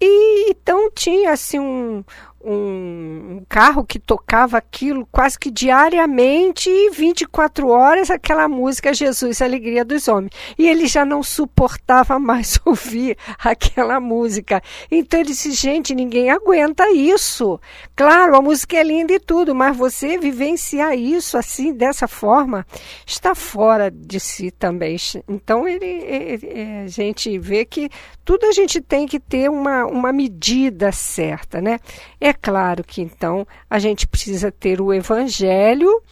E 0.00 0.50
então 0.50 0.90
tinha 0.94 1.32
assim 1.32 1.58
um, 1.58 2.04
um, 2.46 3.36
um, 3.38 3.44
carro 3.48 3.84
que 3.84 3.98
tocava 3.98 4.56
aquilo 4.56 5.06
quase 5.10 5.38
que 5.38 5.50
diariamente 5.50 6.70
e 6.70 6.90
24 6.90 7.68
horas 7.68 8.10
aquela 8.10 8.46
música 8.48 8.94
Jesus, 8.94 9.42
Alegria 9.42 9.84
dos 9.84 10.06
Homens. 10.06 10.30
E 10.56 10.68
ele 10.68 10.86
já 10.86 11.04
não 11.04 11.22
suportava 11.22 12.18
mais 12.20 12.60
ouvir 12.64 13.16
aquela 13.38 13.98
música. 13.98 14.62
Então 14.90 15.20
ele 15.20 15.30
disse, 15.30 15.50
gente, 15.50 15.94
ninguém 15.94 16.30
aguenta 16.30 16.90
isso. 16.90 17.60
Claro, 17.96 18.36
a 18.36 18.42
música 18.42 18.76
é 18.76 18.82
linda 18.84 19.12
e 19.12 19.18
tudo, 19.20 19.54
mas 19.54 19.76
você 19.76 20.16
vivenciar 20.16 20.96
isso 20.96 21.36
assim, 21.36 21.72
dessa 21.72 22.06
forma, 22.06 22.64
está 23.04 23.34
fora 23.34 23.90
de 23.90 24.20
si 24.20 24.50
também. 24.50 24.96
Então 25.28 25.66
ele, 25.66 25.84
ele 25.84 26.82
a 26.84 26.86
gente 26.86 27.38
vê 27.38 27.64
que 27.64 27.90
tudo 28.24 28.46
a 28.46 28.52
gente 28.52 28.80
tem 28.80 29.06
que 29.06 29.18
ter 29.18 29.50
uma, 29.50 29.84
uma 29.84 30.12
medida 30.12 30.90
certa, 30.92 31.60
né? 31.60 31.78
É 32.20 32.32
claro 32.40 32.84
que 32.84 33.02
então 33.02 33.46
a 33.68 33.78
gente 33.78 34.06
precisa 34.06 34.52
ter 34.52 34.80
o 34.80 34.92
evangelho 34.92 36.02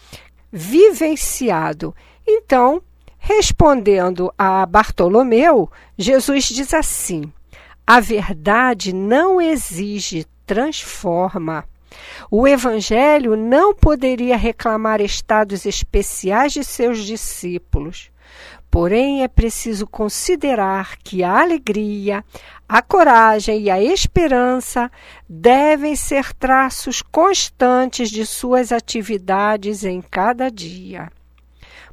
vivenciado. 0.52 1.94
Então, 2.26 2.82
respondendo 3.18 4.32
a 4.38 4.64
Bartolomeu, 4.66 5.70
Jesus 5.96 6.44
diz 6.44 6.72
assim: 6.72 7.32
a 7.86 8.00
verdade 8.00 8.94
não 8.94 9.40
exige, 9.42 10.26
transforma. 10.46 11.68
O 12.30 12.48
Evangelho 12.48 13.36
não 13.36 13.74
poderia 13.74 14.36
reclamar 14.38 15.02
estados 15.02 15.66
especiais 15.66 16.54
de 16.54 16.64
seus 16.64 17.04
discípulos. 17.04 18.10
Porém, 18.74 19.22
é 19.22 19.28
preciso 19.28 19.86
considerar 19.86 20.96
que 20.96 21.22
a 21.22 21.42
alegria, 21.42 22.24
a 22.68 22.82
coragem 22.82 23.60
e 23.60 23.70
a 23.70 23.80
esperança 23.80 24.90
devem 25.28 25.94
ser 25.94 26.34
traços 26.34 27.00
constantes 27.00 28.10
de 28.10 28.26
suas 28.26 28.72
atividades 28.72 29.84
em 29.84 30.02
cada 30.02 30.50
dia. 30.50 31.08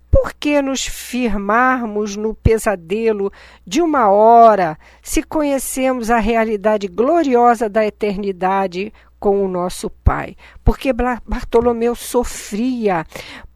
Por 0.10 0.34
que 0.34 0.60
nos 0.60 0.84
firmarmos 0.84 2.16
no 2.16 2.34
pesadelo 2.34 3.32
de 3.64 3.80
uma 3.80 4.10
hora 4.10 4.76
se 5.04 5.22
conhecemos 5.22 6.10
a 6.10 6.18
realidade 6.18 6.88
gloriosa 6.88 7.70
da 7.70 7.86
eternidade 7.86 8.92
com 9.20 9.46
o 9.46 9.48
nosso 9.48 9.88
Pai? 10.04 10.36
Porque 10.64 10.92
Bartolomeu 10.92 11.94
sofria 11.94 13.06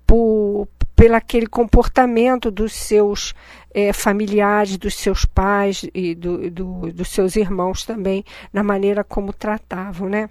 por, 0.06 0.68
pelo 0.96 1.16
aquele 1.16 1.48
comportamento 1.48 2.50
dos 2.50 2.74
seus 2.74 3.34
é, 3.74 3.92
familiares, 3.92 4.78
dos 4.78 4.96
seus 4.96 5.26
pais 5.26 5.86
e 5.94 6.16
do, 6.16 6.50
do, 6.50 6.94
dos 6.94 7.10
seus 7.10 7.36
irmãos 7.36 7.86
também, 7.86 8.24
na 8.54 8.64
maneira 8.64 9.04
como 9.04 9.34
tratavam, 9.34 10.08
né? 10.08 10.30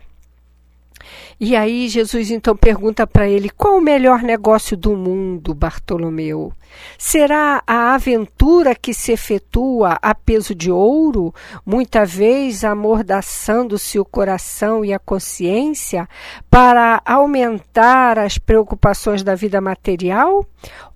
E 1.39 1.57
aí 1.57 1.89
Jesus 1.89 2.31
então 2.31 2.57
pergunta 2.57 3.07
para 3.07 3.29
ele: 3.29 3.51
qual 3.51 3.79
o 3.79 3.81
melhor 3.81 4.23
negócio 4.23 4.77
do 4.77 4.97
mundo, 4.97 5.55
Bartolomeu? 5.55 6.53
Será 6.99 7.63
a 7.67 7.95
aventura 7.95 8.75
que 8.75 8.93
se 8.93 9.13
efetua 9.13 9.99
a 10.03 10.15
peso 10.15 10.55
de 10.55 10.71
ouro, 10.71 11.33
muita 11.65 12.05
vez 12.05 12.65
amordaçando-se 12.65 13.99
o 13.99 14.05
coração 14.05 14.85
e 14.85 14.93
a 14.93 14.99
consciência 14.99 16.09
para 16.51 17.01
aumentar 17.05 18.19
as 18.19 18.39
preocupações 18.39 19.23
da 19.23 19.35
vida 19.35 19.61
material? 19.61 20.45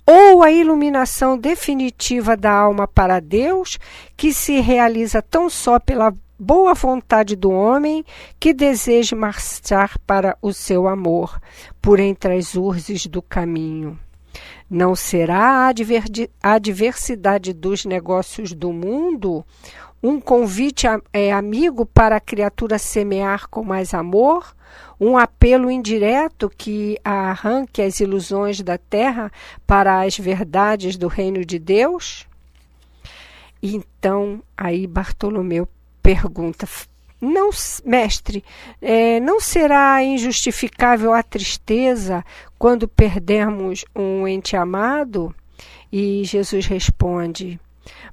Ou 0.07 0.43
a 0.43 0.51
iluminação 0.51 1.37
definitiva 1.37 2.35
da 2.35 2.51
alma 2.51 2.89
para 2.89 3.21
Deus, 3.21 3.79
que 4.17 4.33
se 4.33 4.59
realiza 4.59 5.21
tão 5.21 5.51
só 5.51 5.79
pela 5.79 6.15
boa 6.39 6.73
vontade 6.73 7.35
do 7.35 7.51
homem 7.51 8.05
que 8.39 8.55
deseje 8.55 9.15
marchar 9.15 9.99
para 10.07 10.37
o 10.41 10.53
seu 10.53 10.87
amor 10.87 11.41
por 11.83 11.99
entre 11.99 12.37
as 12.37 12.55
urzes 12.55 13.07
do 13.07 13.21
caminho. 13.21 13.99
Não 14.71 14.95
será 14.95 15.73
a 16.43 16.53
adversidade 16.53 17.53
dos 17.53 17.85
negócios 17.85 18.53
do 18.53 18.73
mundo 18.73 19.45
um 20.01 20.21
convite 20.21 20.87
é, 21.13 21.33
amigo 21.33 21.85
para 21.85 22.17
a 22.17 22.21
criatura 22.21 22.79
semear 22.79 23.49
com 23.49 23.65
mais 23.65 23.93
amor? 23.93 24.55
Um 25.01 25.17
apelo 25.17 25.71
indireto 25.71 26.49
que 26.49 26.99
arranque 27.03 27.83
as 27.83 27.99
ilusões 27.99 28.61
da 28.61 28.79
terra 28.79 29.33
para 29.67 30.03
as 30.03 30.17
verdades 30.17 30.97
do 30.97 31.09
reino 31.09 31.45
de 31.45 31.59
Deus? 31.59 32.27
Então, 33.61 34.41
aí 34.57 34.87
Bartolomeu 34.87 35.67
pergunta: 36.09 36.67
não, 37.21 37.51
mestre, 37.85 38.43
é, 38.81 39.21
não 39.21 39.39
será 39.39 40.03
injustificável 40.03 41.13
a 41.13 41.23
tristeza 41.23 42.25
quando 42.59 42.89
perdemos 42.89 43.85
um 43.95 44.27
ente 44.27 44.57
amado? 44.57 45.35
E 45.93 46.25
Jesus 46.25 46.65
responde: 46.65 47.61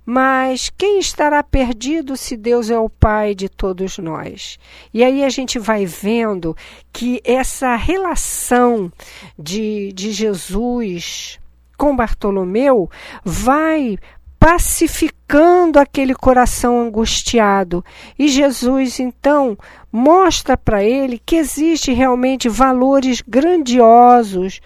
Mas 0.05 0.69
quem 0.77 0.99
estará 0.99 1.41
perdido 1.41 2.17
se 2.17 2.35
Deus 2.35 2.69
é 2.69 2.77
o 2.77 2.89
Pai 2.89 3.33
de 3.33 3.47
todos 3.47 3.97
nós? 3.97 4.59
E 4.93 5.01
aí 5.01 5.23
a 5.23 5.29
gente 5.29 5.57
vai 5.57 5.85
vendo 5.85 6.53
que 6.91 7.21
essa 7.23 7.77
relação 7.77 8.91
de, 9.39 9.93
de 9.93 10.11
Jesus 10.11 11.39
com 11.77 11.95
Bartolomeu 11.95 12.89
vai 13.23 13.97
pacificando 14.45 15.79
aquele 15.79 16.13
coração 16.13 16.79
angustiado. 16.79 17.83
E 18.17 18.27
Jesus 18.27 18.99
então 18.99 19.57
mostra 19.91 20.55
para 20.55 20.83
ele 20.83 21.19
que 21.25 21.35
existe 21.35 21.91
realmente 21.91 22.47
valores 22.47 23.23
grandiosos 23.27 24.61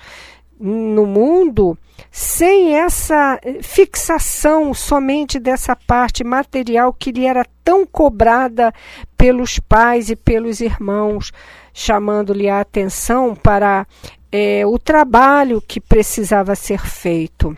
no 0.59 1.05
mundo 1.05 1.77
sem 2.11 2.75
essa 2.75 3.39
fixação 3.61 4.73
somente 4.73 5.39
dessa 5.39 5.77
parte 5.77 6.25
material 6.25 6.91
que 6.91 7.13
lhe 7.13 7.25
era 7.25 7.45
tão 7.63 7.85
cobrada 7.85 8.73
pelos 9.17 9.59
pais 9.59 10.09
e 10.09 10.15
pelos 10.17 10.59
irmãos, 10.59 11.31
chamando-lhe 11.73 12.49
a 12.49 12.59
atenção 12.59 13.33
para 13.33 13.87
é, 14.29 14.65
o 14.65 14.77
trabalho 14.77 15.63
que 15.65 15.79
precisava 15.79 16.53
ser 16.53 16.85
feito. 16.85 17.57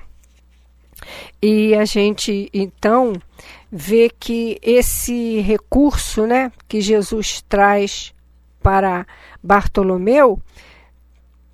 E 1.42 1.74
a 1.76 1.86
gente 1.86 2.50
então 2.54 3.14
vê 3.72 4.10
que 4.10 4.60
esse 4.62 5.40
recurso, 5.40 6.26
né, 6.26 6.52
que 6.68 6.82
Jesus 6.82 7.44
traz 7.48 8.14
para 8.62 9.08
Bartolomeu 9.42 10.40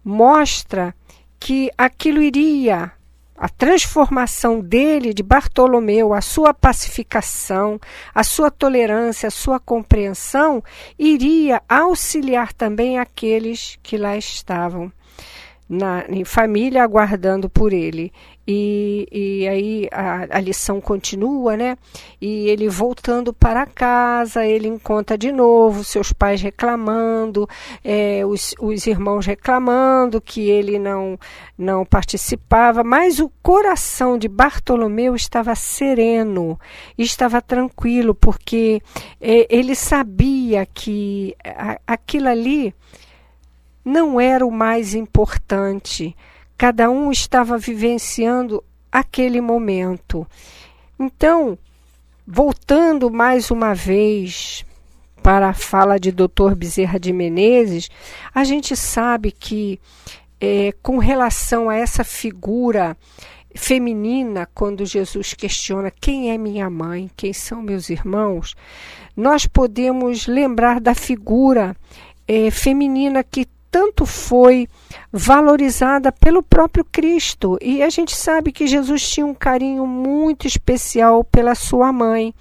mostra 0.03 0.93
que 1.39 1.69
aquilo 1.77 2.21
iria 2.21 2.91
a 3.37 3.47
transformação 3.47 4.59
dele, 4.59 5.13
de 5.13 5.21
Bartolomeu, 5.21 6.11
a 6.13 6.21
sua 6.21 6.55
pacificação, 6.55 7.79
a 8.13 8.23
sua 8.23 8.49
tolerância, 8.49 9.27
a 9.27 9.31
sua 9.31 9.59
compreensão, 9.59 10.63
iria 10.97 11.61
auxiliar 11.69 12.51
também 12.51 12.97
aqueles 12.97 13.77
que 13.83 13.95
lá 13.95 14.17
estavam 14.17 14.91
na, 15.69 16.05
em 16.07 16.23
família 16.23 16.83
aguardando 16.83 17.49
por 17.49 17.73
ele. 17.73 18.11
E, 18.49 19.05
e 19.11 19.47
aí 19.47 19.89
a, 19.91 20.37
a, 20.37 20.39
lição 20.39 20.79
continua, 20.79 21.57
né? 21.57 21.77
E 22.21 22.47
ele 22.47 22.69
voltando 22.69 23.33
para 23.33 23.65
casa, 23.65 24.45
ele 24.45 24.69
encontra 24.69 25.17
de 25.17 25.33
novo 25.33 25.83
seus 25.83 26.13
pais 26.13 26.41
reclamando, 26.41 27.45
é, 27.83 28.25
os, 28.25 28.55
os 28.57 28.87
irmãos 28.87 29.25
reclamando 29.25 30.21
que 30.21 30.49
ele 30.49 30.79
não, 30.79 31.19
não 31.57 31.83
participava, 31.83 32.85
mas 32.85 33.19
o 33.19 33.29
coração 33.43 34.17
de 34.17 34.29
Bartolomeu 34.29 35.13
estava 35.13 35.53
sereno, 35.53 36.57
estava 36.97 37.41
tranquilo, 37.41 38.15
porque 38.15 38.81
é, 39.19 39.45
ele 39.53 39.75
sabia 39.75 40.65
que 40.65 41.35
a, 41.43 41.81
aquilo 41.85 42.29
ali 42.29 42.73
não 43.87 44.19
era 44.19 44.45
o 44.45 44.51
mais 44.51 44.93
importante. 44.93 46.13
Cada 46.57 46.89
um 46.89 47.09
estava 47.09 47.57
vivenciando 47.57 48.61
aquele 48.91 49.39
momento. 49.39 50.27
Então, 50.99 51.57
voltando 52.27 53.09
mais 53.09 53.49
uma 53.49 53.73
vez 53.73 54.65
para 55.23 55.49
a 55.49 55.53
fala 55.53 55.97
de 55.97 56.11
Dr. 56.11 56.53
Bezerra 56.55 56.99
de 56.99 57.13
Menezes, 57.13 57.89
a 58.35 58.43
gente 58.43 58.75
sabe 58.75 59.31
que 59.31 59.79
é, 60.39 60.73
com 60.83 60.97
relação 60.97 61.69
a 61.69 61.75
essa 61.75 62.03
figura 62.03 62.95
feminina 63.55 64.47
quando 64.53 64.85
Jesus 64.85 65.33
questiona 65.33 65.89
quem 65.89 66.31
é 66.31 66.37
minha 66.37 66.69
mãe, 66.69 67.09
quem 67.15 67.31
são 67.31 67.61
meus 67.61 67.89
irmãos, 67.89 68.53
nós 69.15 69.47
podemos 69.47 70.27
lembrar 70.27 70.81
da 70.81 70.93
figura 70.93 71.75
é, 72.27 72.51
feminina 72.51 73.23
que 73.23 73.47
tanto 73.77 74.07
foi 74.07 74.67
valorizada 75.13 76.11
pelo 76.11 76.41
próprio 76.41 76.83
Cristo. 76.83 77.59
E 77.61 77.83
a 77.83 77.89
gente 77.91 78.15
sabe 78.15 78.51
que 78.51 78.65
Jesus 78.65 79.07
tinha 79.07 79.23
um 79.23 79.35
carinho 79.35 79.85
muito 79.85 80.47
especial 80.47 81.23
pela 81.23 81.53
sua 81.53 81.93
mãe. 81.93 82.33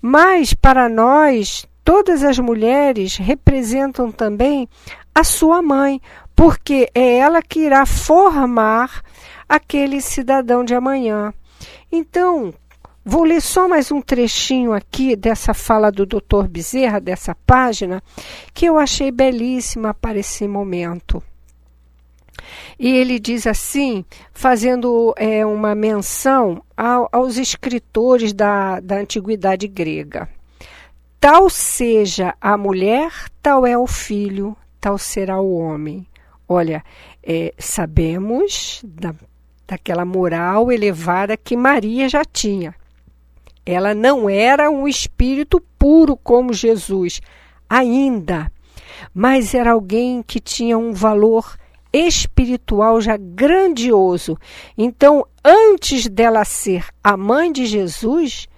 Mas 0.00 0.54
para 0.54 0.88
nós, 0.88 1.66
todas 1.84 2.24
as 2.24 2.38
mulheres 2.38 3.18
representam 3.18 4.10
também 4.10 4.66
a 5.14 5.22
sua 5.22 5.60
mãe, 5.60 6.00
porque 6.34 6.88
é 6.94 7.18
ela 7.18 7.42
que 7.42 7.60
irá 7.60 7.84
formar 7.84 9.02
aquele 9.46 10.00
cidadão 10.00 10.64
de 10.64 10.74
amanhã. 10.74 11.30
Então, 11.92 12.54
vou 13.10 13.24
ler 13.24 13.40
só 13.40 13.68
mais 13.68 13.90
um 13.90 14.00
trechinho 14.00 14.72
aqui 14.72 15.16
dessa 15.16 15.52
fala 15.52 15.90
do 15.90 16.06
Dr. 16.06 16.46
Bezerra, 16.48 17.00
dessa 17.00 17.34
página, 17.44 18.00
que 18.54 18.66
eu 18.66 18.78
achei 18.78 19.10
belíssima 19.10 19.92
para 19.92 20.20
esse 20.20 20.46
momento. 20.46 21.20
E 22.78 22.88
ele 22.88 23.18
diz 23.18 23.48
assim, 23.48 24.04
fazendo 24.32 25.12
é, 25.16 25.44
uma 25.44 25.74
menção 25.74 26.62
ao, 26.76 27.08
aos 27.10 27.36
escritores 27.36 28.32
da, 28.32 28.78
da 28.78 28.98
antiguidade 28.98 29.66
grega. 29.66 30.28
Tal 31.18 31.50
seja 31.50 32.36
a 32.40 32.56
mulher, 32.56 33.12
tal 33.42 33.66
é 33.66 33.76
o 33.76 33.88
filho, 33.88 34.56
tal 34.80 34.96
será 34.96 35.40
o 35.40 35.56
homem. 35.56 36.06
Olha, 36.48 36.84
é, 37.24 37.52
sabemos 37.58 38.80
da 38.84 39.12
daquela 39.66 40.04
moral 40.04 40.72
elevada 40.72 41.36
que 41.36 41.56
Maria 41.56 42.08
já 42.08 42.24
tinha. 42.24 42.74
Ela 43.64 43.94
não 43.94 44.28
era 44.28 44.70
um 44.70 44.88
espírito 44.88 45.60
puro 45.78 46.16
como 46.16 46.52
Jesus, 46.52 47.20
ainda, 47.68 48.50
mas 49.14 49.54
era 49.54 49.72
alguém 49.72 50.22
que 50.22 50.40
tinha 50.40 50.76
um 50.76 50.92
valor 50.92 51.56
espiritual 51.92 53.00
já 53.00 53.16
grandioso. 53.16 54.38
Então, 54.76 55.26
antes 55.44 56.06
dela 56.08 56.44
ser 56.44 56.86
a 57.02 57.16
mãe 57.16 57.52
de 57.52 57.66
Jesus, 57.66 58.48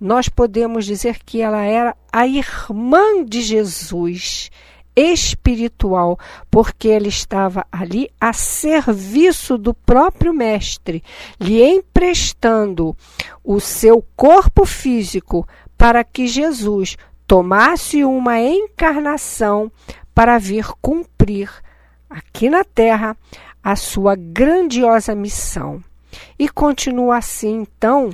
nós 0.00 0.28
podemos 0.28 0.84
dizer 0.84 1.18
que 1.24 1.40
ela 1.40 1.62
era 1.62 1.96
a 2.12 2.26
irmã 2.26 3.24
de 3.24 3.40
Jesus 3.40 4.50
espiritual, 4.96 6.18
porque 6.50 6.88
ele 6.88 7.08
estava 7.08 7.66
ali 7.70 8.10
a 8.20 8.32
serviço 8.32 9.58
do 9.58 9.74
próprio 9.74 10.32
Mestre, 10.32 11.02
lhe 11.40 11.62
emprestando 11.62 12.96
o 13.42 13.60
seu 13.60 14.04
corpo 14.16 14.64
físico 14.64 15.46
para 15.76 16.04
que 16.04 16.26
Jesus 16.26 16.96
tomasse 17.26 18.04
uma 18.04 18.40
encarnação 18.40 19.70
para 20.14 20.38
vir 20.38 20.66
cumprir 20.80 21.50
aqui 22.08 22.48
na 22.48 22.62
terra 22.62 23.16
a 23.62 23.74
sua 23.76 24.14
grandiosa 24.14 25.14
missão. 25.14 25.82
E 26.38 26.48
continua 26.48 27.16
assim, 27.16 27.62
então, 27.62 28.10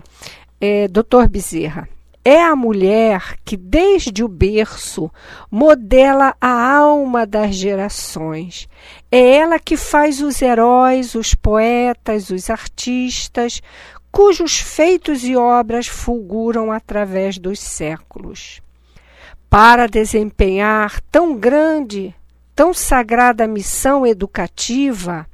é, 0.60 0.88
doutor 0.88 1.28
Bezerra. 1.28 1.88
É 2.22 2.42
a 2.42 2.54
mulher 2.54 3.38
que, 3.46 3.56
desde 3.56 4.22
o 4.22 4.28
berço, 4.28 5.10
modela 5.50 6.36
a 6.38 6.76
alma 6.76 7.24
das 7.24 7.54
gerações. 7.54 8.68
É 9.10 9.36
ela 9.36 9.58
que 9.58 9.74
faz 9.74 10.20
os 10.20 10.42
heróis, 10.42 11.14
os 11.14 11.34
poetas, 11.34 12.28
os 12.28 12.50
artistas, 12.50 13.62
cujos 14.12 14.58
feitos 14.58 15.24
e 15.24 15.34
obras 15.34 15.86
fulguram 15.86 16.70
através 16.70 17.38
dos 17.38 17.58
séculos. 17.58 18.60
Para 19.48 19.86
desempenhar 19.86 21.00
tão 21.10 21.34
grande, 21.34 22.14
tão 22.54 22.74
sagrada 22.74 23.48
missão 23.48 24.06
educativa, 24.06 25.26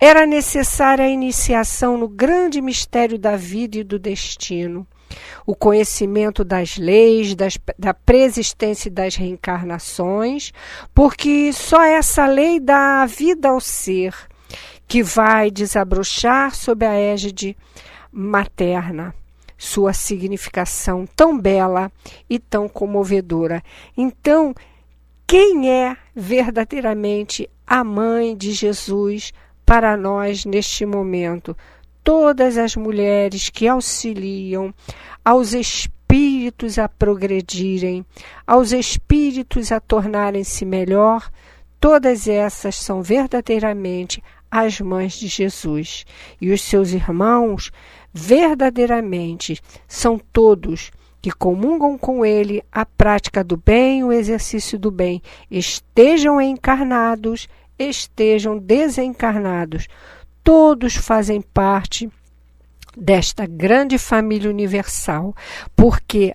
era 0.00 0.26
necessária 0.26 1.04
a 1.04 1.08
iniciação 1.08 1.96
no 1.96 2.08
grande 2.08 2.60
mistério 2.60 3.18
da 3.18 3.36
vida 3.36 3.78
e 3.78 3.84
do 3.84 4.00
destino 4.00 4.84
o 5.46 5.54
conhecimento 5.54 6.44
das 6.44 6.76
leis, 6.76 7.34
das, 7.34 7.58
da 7.78 7.94
preexistência 7.94 8.90
das 8.90 9.16
reencarnações, 9.16 10.52
porque 10.94 11.52
só 11.52 11.82
essa 11.82 12.26
lei 12.26 12.60
dá 12.60 13.06
vida 13.06 13.48
ao 13.48 13.60
ser 13.60 14.14
que 14.86 15.02
vai 15.02 15.50
desabrochar 15.50 16.54
sob 16.54 16.84
a 16.84 16.94
égide 16.94 17.56
materna 18.10 19.14
sua 19.58 19.92
significação 19.92 21.04
tão 21.16 21.36
bela 21.36 21.90
e 22.30 22.38
tão 22.38 22.68
comovedora. 22.68 23.62
Então, 23.96 24.54
quem 25.26 25.70
é 25.70 25.96
verdadeiramente 26.14 27.50
a 27.66 27.82
mãe 27.82 28.36
de 28.36 28.52
Jesus 28.52 29.32
para 29.66 29.96
nós 29.96 30.44
neste 30.44 30.86
momento? 30.86 31.56
Todas 32.08 32.56
as 32.56 32.74
mulheres 32.74 33.50
que 33.50 33.68
auxiliam 33.68 34.72
aos 35.22 35.52
espíritos 35.52 36.78
a 36.78 36.88
progredirem, 36.88 38.02
aos 38.46 38.72
espíritos 38.72 39.70
a 39.70 39.78
tornarem-se 39.78 40.64
melhor, 40.64 41.30
todas 41.78 42.26
essas 42.26 42.76
são 42.76 43.02
verdadeiramente 43.02 44.24
as 44.50 44.80
mães 44.80 45.18
de 45.18 45.28
Jesus. 45.28 46.06
E 46.40 46.50
os 46.50 46.62
seus 46.62 46.92
irmãos, 46.92 47.70
verdadeiramente, 48.10 49.60
são 49.86 50.18
todos 50.32 50.90
que 51.20 51.30
comungam 51.30 51.98
com 51.98 52.24
ele 52.24 52.64
a 52.72 52.86
prática 52.86 53.44
do 53.44 53.58
bem, 53.58 54.02
o 54.02 54.10
exercício 54.10 54.78
do 54.78 54.90
bem, 54.90 55.20
estejam 55.50 56.40
encarnados, 56.40 57.50
estejam 57.78 58.56
desencarnados 58.56 59.88
todos 60.48 60.96
fazem 60.96 61.42
parte 61.42 62.10
desta 62.96 63.44
grande 63.44 63.98
família 63.98 64.48
universal, 64.48 65.36
porque 65.76 66.34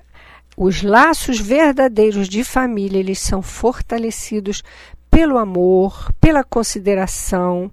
os 0.56 0.84
laços 0.84 1.39
verdadeiros 1.39 2.30
de 2.30 2.43
família 2.43 2.99
eles 2.99 3.17
são 3.17 3.41
fortalecidos 3.41 4.63
pelo 5.10 5.39
amor, 5.39 6.13
pela 6.21 6.43
consideração, 6.43 7.71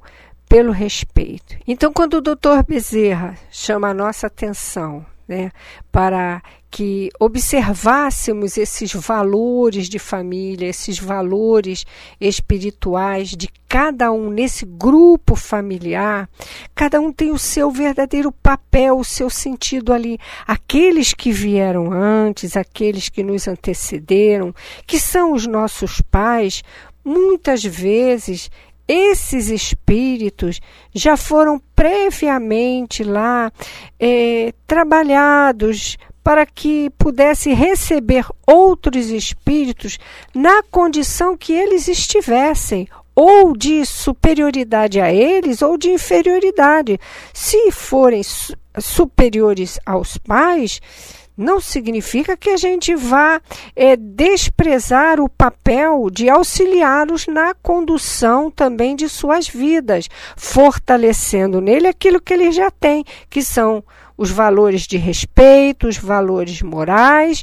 pelo 0.48 0.72
respeito. 0.72 1.58
Então, 1.68 1.92
quando 1.92 2.14
o 2.14 2.22
doutor 2.22 2.64
Bezerra 2.64 3.36
chama 3.50 3.90
a 3.90 3.94
nossa 3.94 4.26
atenção 4.26 5.04
né, 5.28 5.52
para 5.92 6.42
que 6.70 7.10
observássemos 7.18 8.56
esses 8.56 8.92
valores 8.92 9.88
de 9.88 9.98
família, 9.98 10.68
esses 10.68 10.98
valores 10.98 11.84
espirituais 12.20 13.30
de 13.30 13.48
cada 13.68 14.12
um 14.12 14.30
nesse 14.30 14.64
grupo 14.64 15.34
familiar. 15.34 16.28
Cada 16.74 17.00
um 17.00 17.12
tem 17.12 17.32
o 17.32 17.38
seu 17.38 17.70
verdadeiro 17.70 18.30
papel, 18.30 18.98
o 18.98 19.04
seu 19.04 19.28
sentido 19.28 19.92
ali. 19.92 20.16
Aqueles 20.46 21.12
que 21.12 21.32
vieram 21.32 21.92
antes, 21.92 22.56
aqueles 22.56 23.08
que 23.08 23.22
nos 23.22 23.48
antecederam, 23.48 24.54
que 24.86 25.00
são 25.00 25.32
os 25.32 25.46
nossos 25.46 26.00
pais, 26.00 26.62
muitas 27.04 27.64
vezes 27.64 28.48
esses 28.86 29.50
espíritos 29.50 30.60
já 30.92 31.16
foram 31.16 31.60
previamente 31.76 33.04
lá 33.04 33.52
é, 34.00 34.52
trabalhados 34.66 35.96
para 36.22 36.44
que 36.46 36.90
pudesse 36.98 37.52
receber 37.52 38.26
outros 38.46 39.10
espíritos 39.10 39.98
na 40.34 40.62
condição 40.62 41.36
que 41.36 41.52
eles 41.52 41.88
estivessem, 41.88 42.88
ou 43.14 43.56
de 43.56 43.84
superioridade 43.84 45.00
a 45.00 45.12
eles 45.12 45.60
ou 45.62 45.76
de 45.76 45.90
inferioridade. 45.90 46.98
Se 47.34 47.70
forem 47.70 48.22
superiores 48.78 49.78
aos 49.84 50.16
pais, 50.16 50.80
não 51.36 51.60
significa 51.60 52.36
que 52.36 52.50
a 52.50 52.56
gente 52.56 52.94
vá 52.94 53.40
é, 53.74 53.96
desprezar 53.96 55.20
o 55.20 55.28
papel 55.28 56.10
de 56.10 56.28
auxiliá-los 56.28 57.26
na 57.26 57.54
condução 57.54 58.50
também 58.50 58.94
de 58.94 59.08
suas 59.08 59.48
vidas, 59.48 60.08
fortalecendo 60.36 61.60
nele 61.60 61.88
aquilo 61.88 62.20
que 62.20 62.34
ele 62.34 62.52
já 62.52 62.70
tem, 62.70 63.04
que 63.28 63.42
são 63.42 63.82
os 64.20 64.30
valores 64.30 64.82
de 64.82 64.98
respeito, 64.98 65.88
os 65.88 65.96
valores 65.96 66.60
morais, 66.60 67.42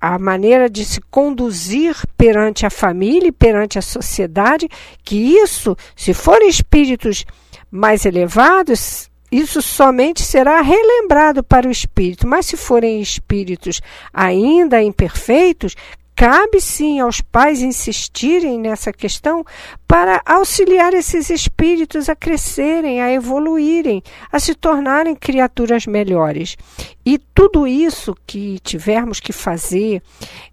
a 0.00 0.18
maneira 0.18 0.70
de 0.70 0.86
se 0.86 1.02
conduzir 1.10 1.94
perante 2.16 2.64
a 2.64 2.70
família 2.70 3.28
e 3.28 3.32
perante 3.32 3.78
a 3.78 3.82
sociedade, 3.82 4.70
que 5.04 5.16
isso, 5.16 5.76
se 5.94 6.14
forem 6.14 6.48
espíritos 6.48 7.26
mais 7.70 8.06
elevados, 8.06 9.10
isso 9.30 9.60
somente 9.60 10.22
será 10.22 10.62
relembrado 10.62 11.44
para 11.44 11.68
o 11.68 11.70
espírito, 11.70 12.26
mas 12.26 12.46
se 12.46 12.56
forem 12.56 13.02
espíritos 13.02 13.82
ainda 14.14 14.82
imperfeitos, 14.82 15.76
cabe 16.22 16.60
sim 16.60 17.00
aos 17.00 17.20
pais 17.20 17.62
insistirem 17.62 18.56
nessa 18.56 18.92
questão 18.92 19.44
para 19.88 20.22
auxiliar 20.24 20.94
esses 20.94 21.30
espíritos 21.30 22.08
a 22.08 22.14
crescerem, 22.14 23.02
a 23.02 23.10
evoluírem, 23.12 24.00
a 24.30 24.38
se 24.38 24.54
tornarem 24.54 25.16
criaturas 25.16 25.84
melhores. 25.84 26.56
E 27.04 27.18
tudo 27.18 27.66
isso 27.66 28.16
que 28.24 28.60
tivermos 28.60 29.18
que 29.18 29.32
fazer, 29.32 30.00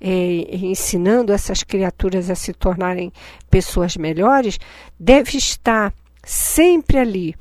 é, 0.01 0.47
ensinando 0.55 1.31
essas 1.31 1.61
criaturas 1.61 2.31
a 2.31 2.35
se 2.35 2.51
tornarem 2.51 3.13
pessoas 3.47 3.95
melhores, 3.95 4.59
deve 4.99 5.37
estar 5.37 5.93
sempre 6.23 6.97
ali, 6.97 7.35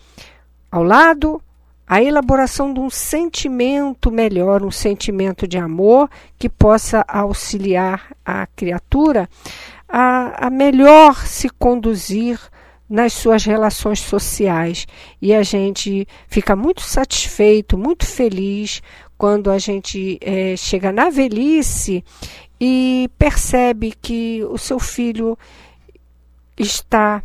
ao 0.70 0.82
lado 0.82 1.40
a 1.88 2.02
elaboração 2.02 2.72
de 2.74 2.80
um 2.80 2.90
sentimento 2.90 4.10
melhor, 4.10 4.62
um 4.62 4.70
sentimento 4.70 5.48
de 5.48 5.56
amor 5.56 6.10
que 6.38 6.48
possa 6.48 7.02
auxiliar 7.08 8.14
a 8.24 8.46
criatura 8.46 9.28
a, 9.88 10.48
a 10.48 10.50
melhor 10.50 11.26
se 11.26 11.48
conduzir 11.48 12.38
nas 12.88 13.14
suas 13.14 13.44
relações 13.44 14.00
sociais. 14.00 14.86
E 15.20 15.32
a 15.32 15.42
gente 15.42 16.06
fica 16.28 16.54
muito 16.54 16.82
satisfeito, 16.82 17.78
muito 17.78 18.06
feliz 18.06 18.82
quando 19.16 19.50
a 19.50 19.58
gente 19.58 20.18
é, 20.20 20.56
chega 20.56 20.92
na 20.92 21.08
velhice 21.08 22.04
e 22.60 23.10
percebe 23.18 23.94
que 24.00 24.44
o 24.50 24.58
seu 24.58 24.78
filho 24.78 25.38
está 26.58 27.22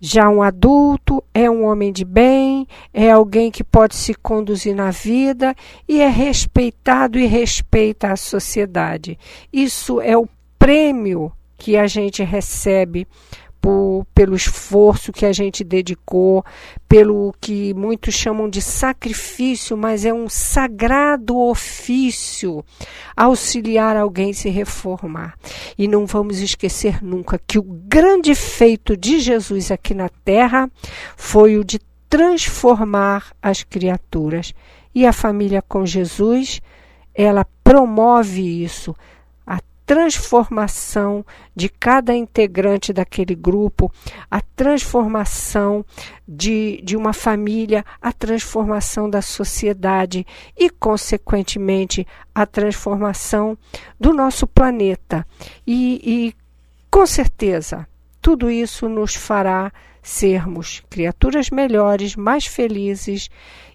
já 0.00 0.28
um 0.28 0.42
adulto, 0.42 1.22
é 1.32 1.50
um 1.50 1.64
homem 1.64 1.92
de 1.92 2.04
bem, 2.04 2.66
é 2.92 3.10
alguém 3.10 3.50
que 3.50 3.64
pode 3.64 3.94
se 3.94 4.14
conduzir 4.14 4.74
na 4.74 4.90
vida 4.90 5.54
e 5.88 6.00
é 6.00 6.08
respeitado 6.08 7.18
e 7.18 7.26
respeita 7.26 8.12
a 8.12 8.16
sociedade. 8.16 9.18
Isso 9.52 10.00
é 10.00 10.16
o 10.16 10.28
prêmio 10.58 11.32
que 11.56 11.76
a 11.76 11.86
gente 11.86 12.22
recebe 12.22 13.06
pelo 14.14 14.36
esforço 14.36 15.12
que 15.12 15.26
a 15.26 15.32
gente 15.32 15.64
dedicou, 15.64 16.44
pelo 16.88 17.34
que 17.40 17.74
muitos 17.74 18.14
chamam 18.14 18.48
de 18.48 18.62
sacrifício, 18.62 19.76
mas 19.76 20.04
é 20.04 20.12
um 20.12 20.28
sagrado 20.28 21.36
ofício 21.36 22.64
auxiliar 23.16 23.96
alguém 23.96 24.32
se 24.32 24.48
reformar. 24.48 25.34
E 25.76 25.88
não 25.88 26.06
vamos 26.06 26.40
esquecer 26.40 27.02
nunca 27.02 27.40
que 27.46 27.58
o 27.58 27.62
grande 27.62 28.34
feito 28.34 28.96
de 28.96 29.20
Jesus 29.20 29.70
aqui 29.70 29.94
na 29.94 30.08
terra 30.08 30.70
foi 31.16 31.56
o 31.56 31.64
de 31.64 31.78
transformar 32.08 33.32
as 33.42 33.62
criaturas. 33.62 34.52
E 34.94 35.04
a 35.04 35.12
família 35.12 35.60
com 35.60 35.84
Jesus, 35.84 36.60
ela 37.14 37.46
promove 37.62 38.64
isso 38.64 38.94
transformação 39.86 41.24
de 41.54 41.68
cada 41.68 42.12
integrante 42.12 42.92
daquele 42.92 43.36
grupo, 43.36 43.90
a 44.28 44.40
transformação 44.40 45.84
de, 46.26 46.82
de 46.82 46.96
uma 46.96 47.12
família, 47.12 47.84
a 48.02 48.12
transformação 48.12 49.08
da 49.08 49.22
sociedade 49.22 50.26
e, 50.58 50.68
consequentemente, 50.68 52.04
a 52.34 52.44
transformação 52.44 53.56
do 53.98 54.12
nosso 54.12 54.44
planeta. 54.46 55.24
E, 55.64 56.00
e 56.04 56.34
com 56.90 57.06
certeza, 57.06 57.86
tudo 58.20 58.50
isso 58.50 58.88
nos 58.88 59.14
fará 59.14 59.72
sermos 60.02 60.82
criaturas 60.90 61.48
melhores, 61.50 62.16
mais 62.16 62.44
felizes 62.44 63.30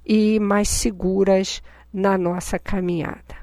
e 0.06 0.40
mais 0.40 0.68
seguras 0.68 1.62
na 1.94 2.18
nossa 2.18 2.60
caminhada. 2.60 3.41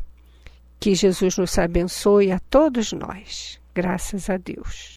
Que 0.80 0.94
Jesus 0.94 1.36
nos 1.38 1.58
abençoe 1.58 2.30
a 2.30 2.38
todos 2.38 2.92
nós. 2.92 3.60
Graças 3.74 4.30
a 4.30 4.36
Deus. 4.36 4.96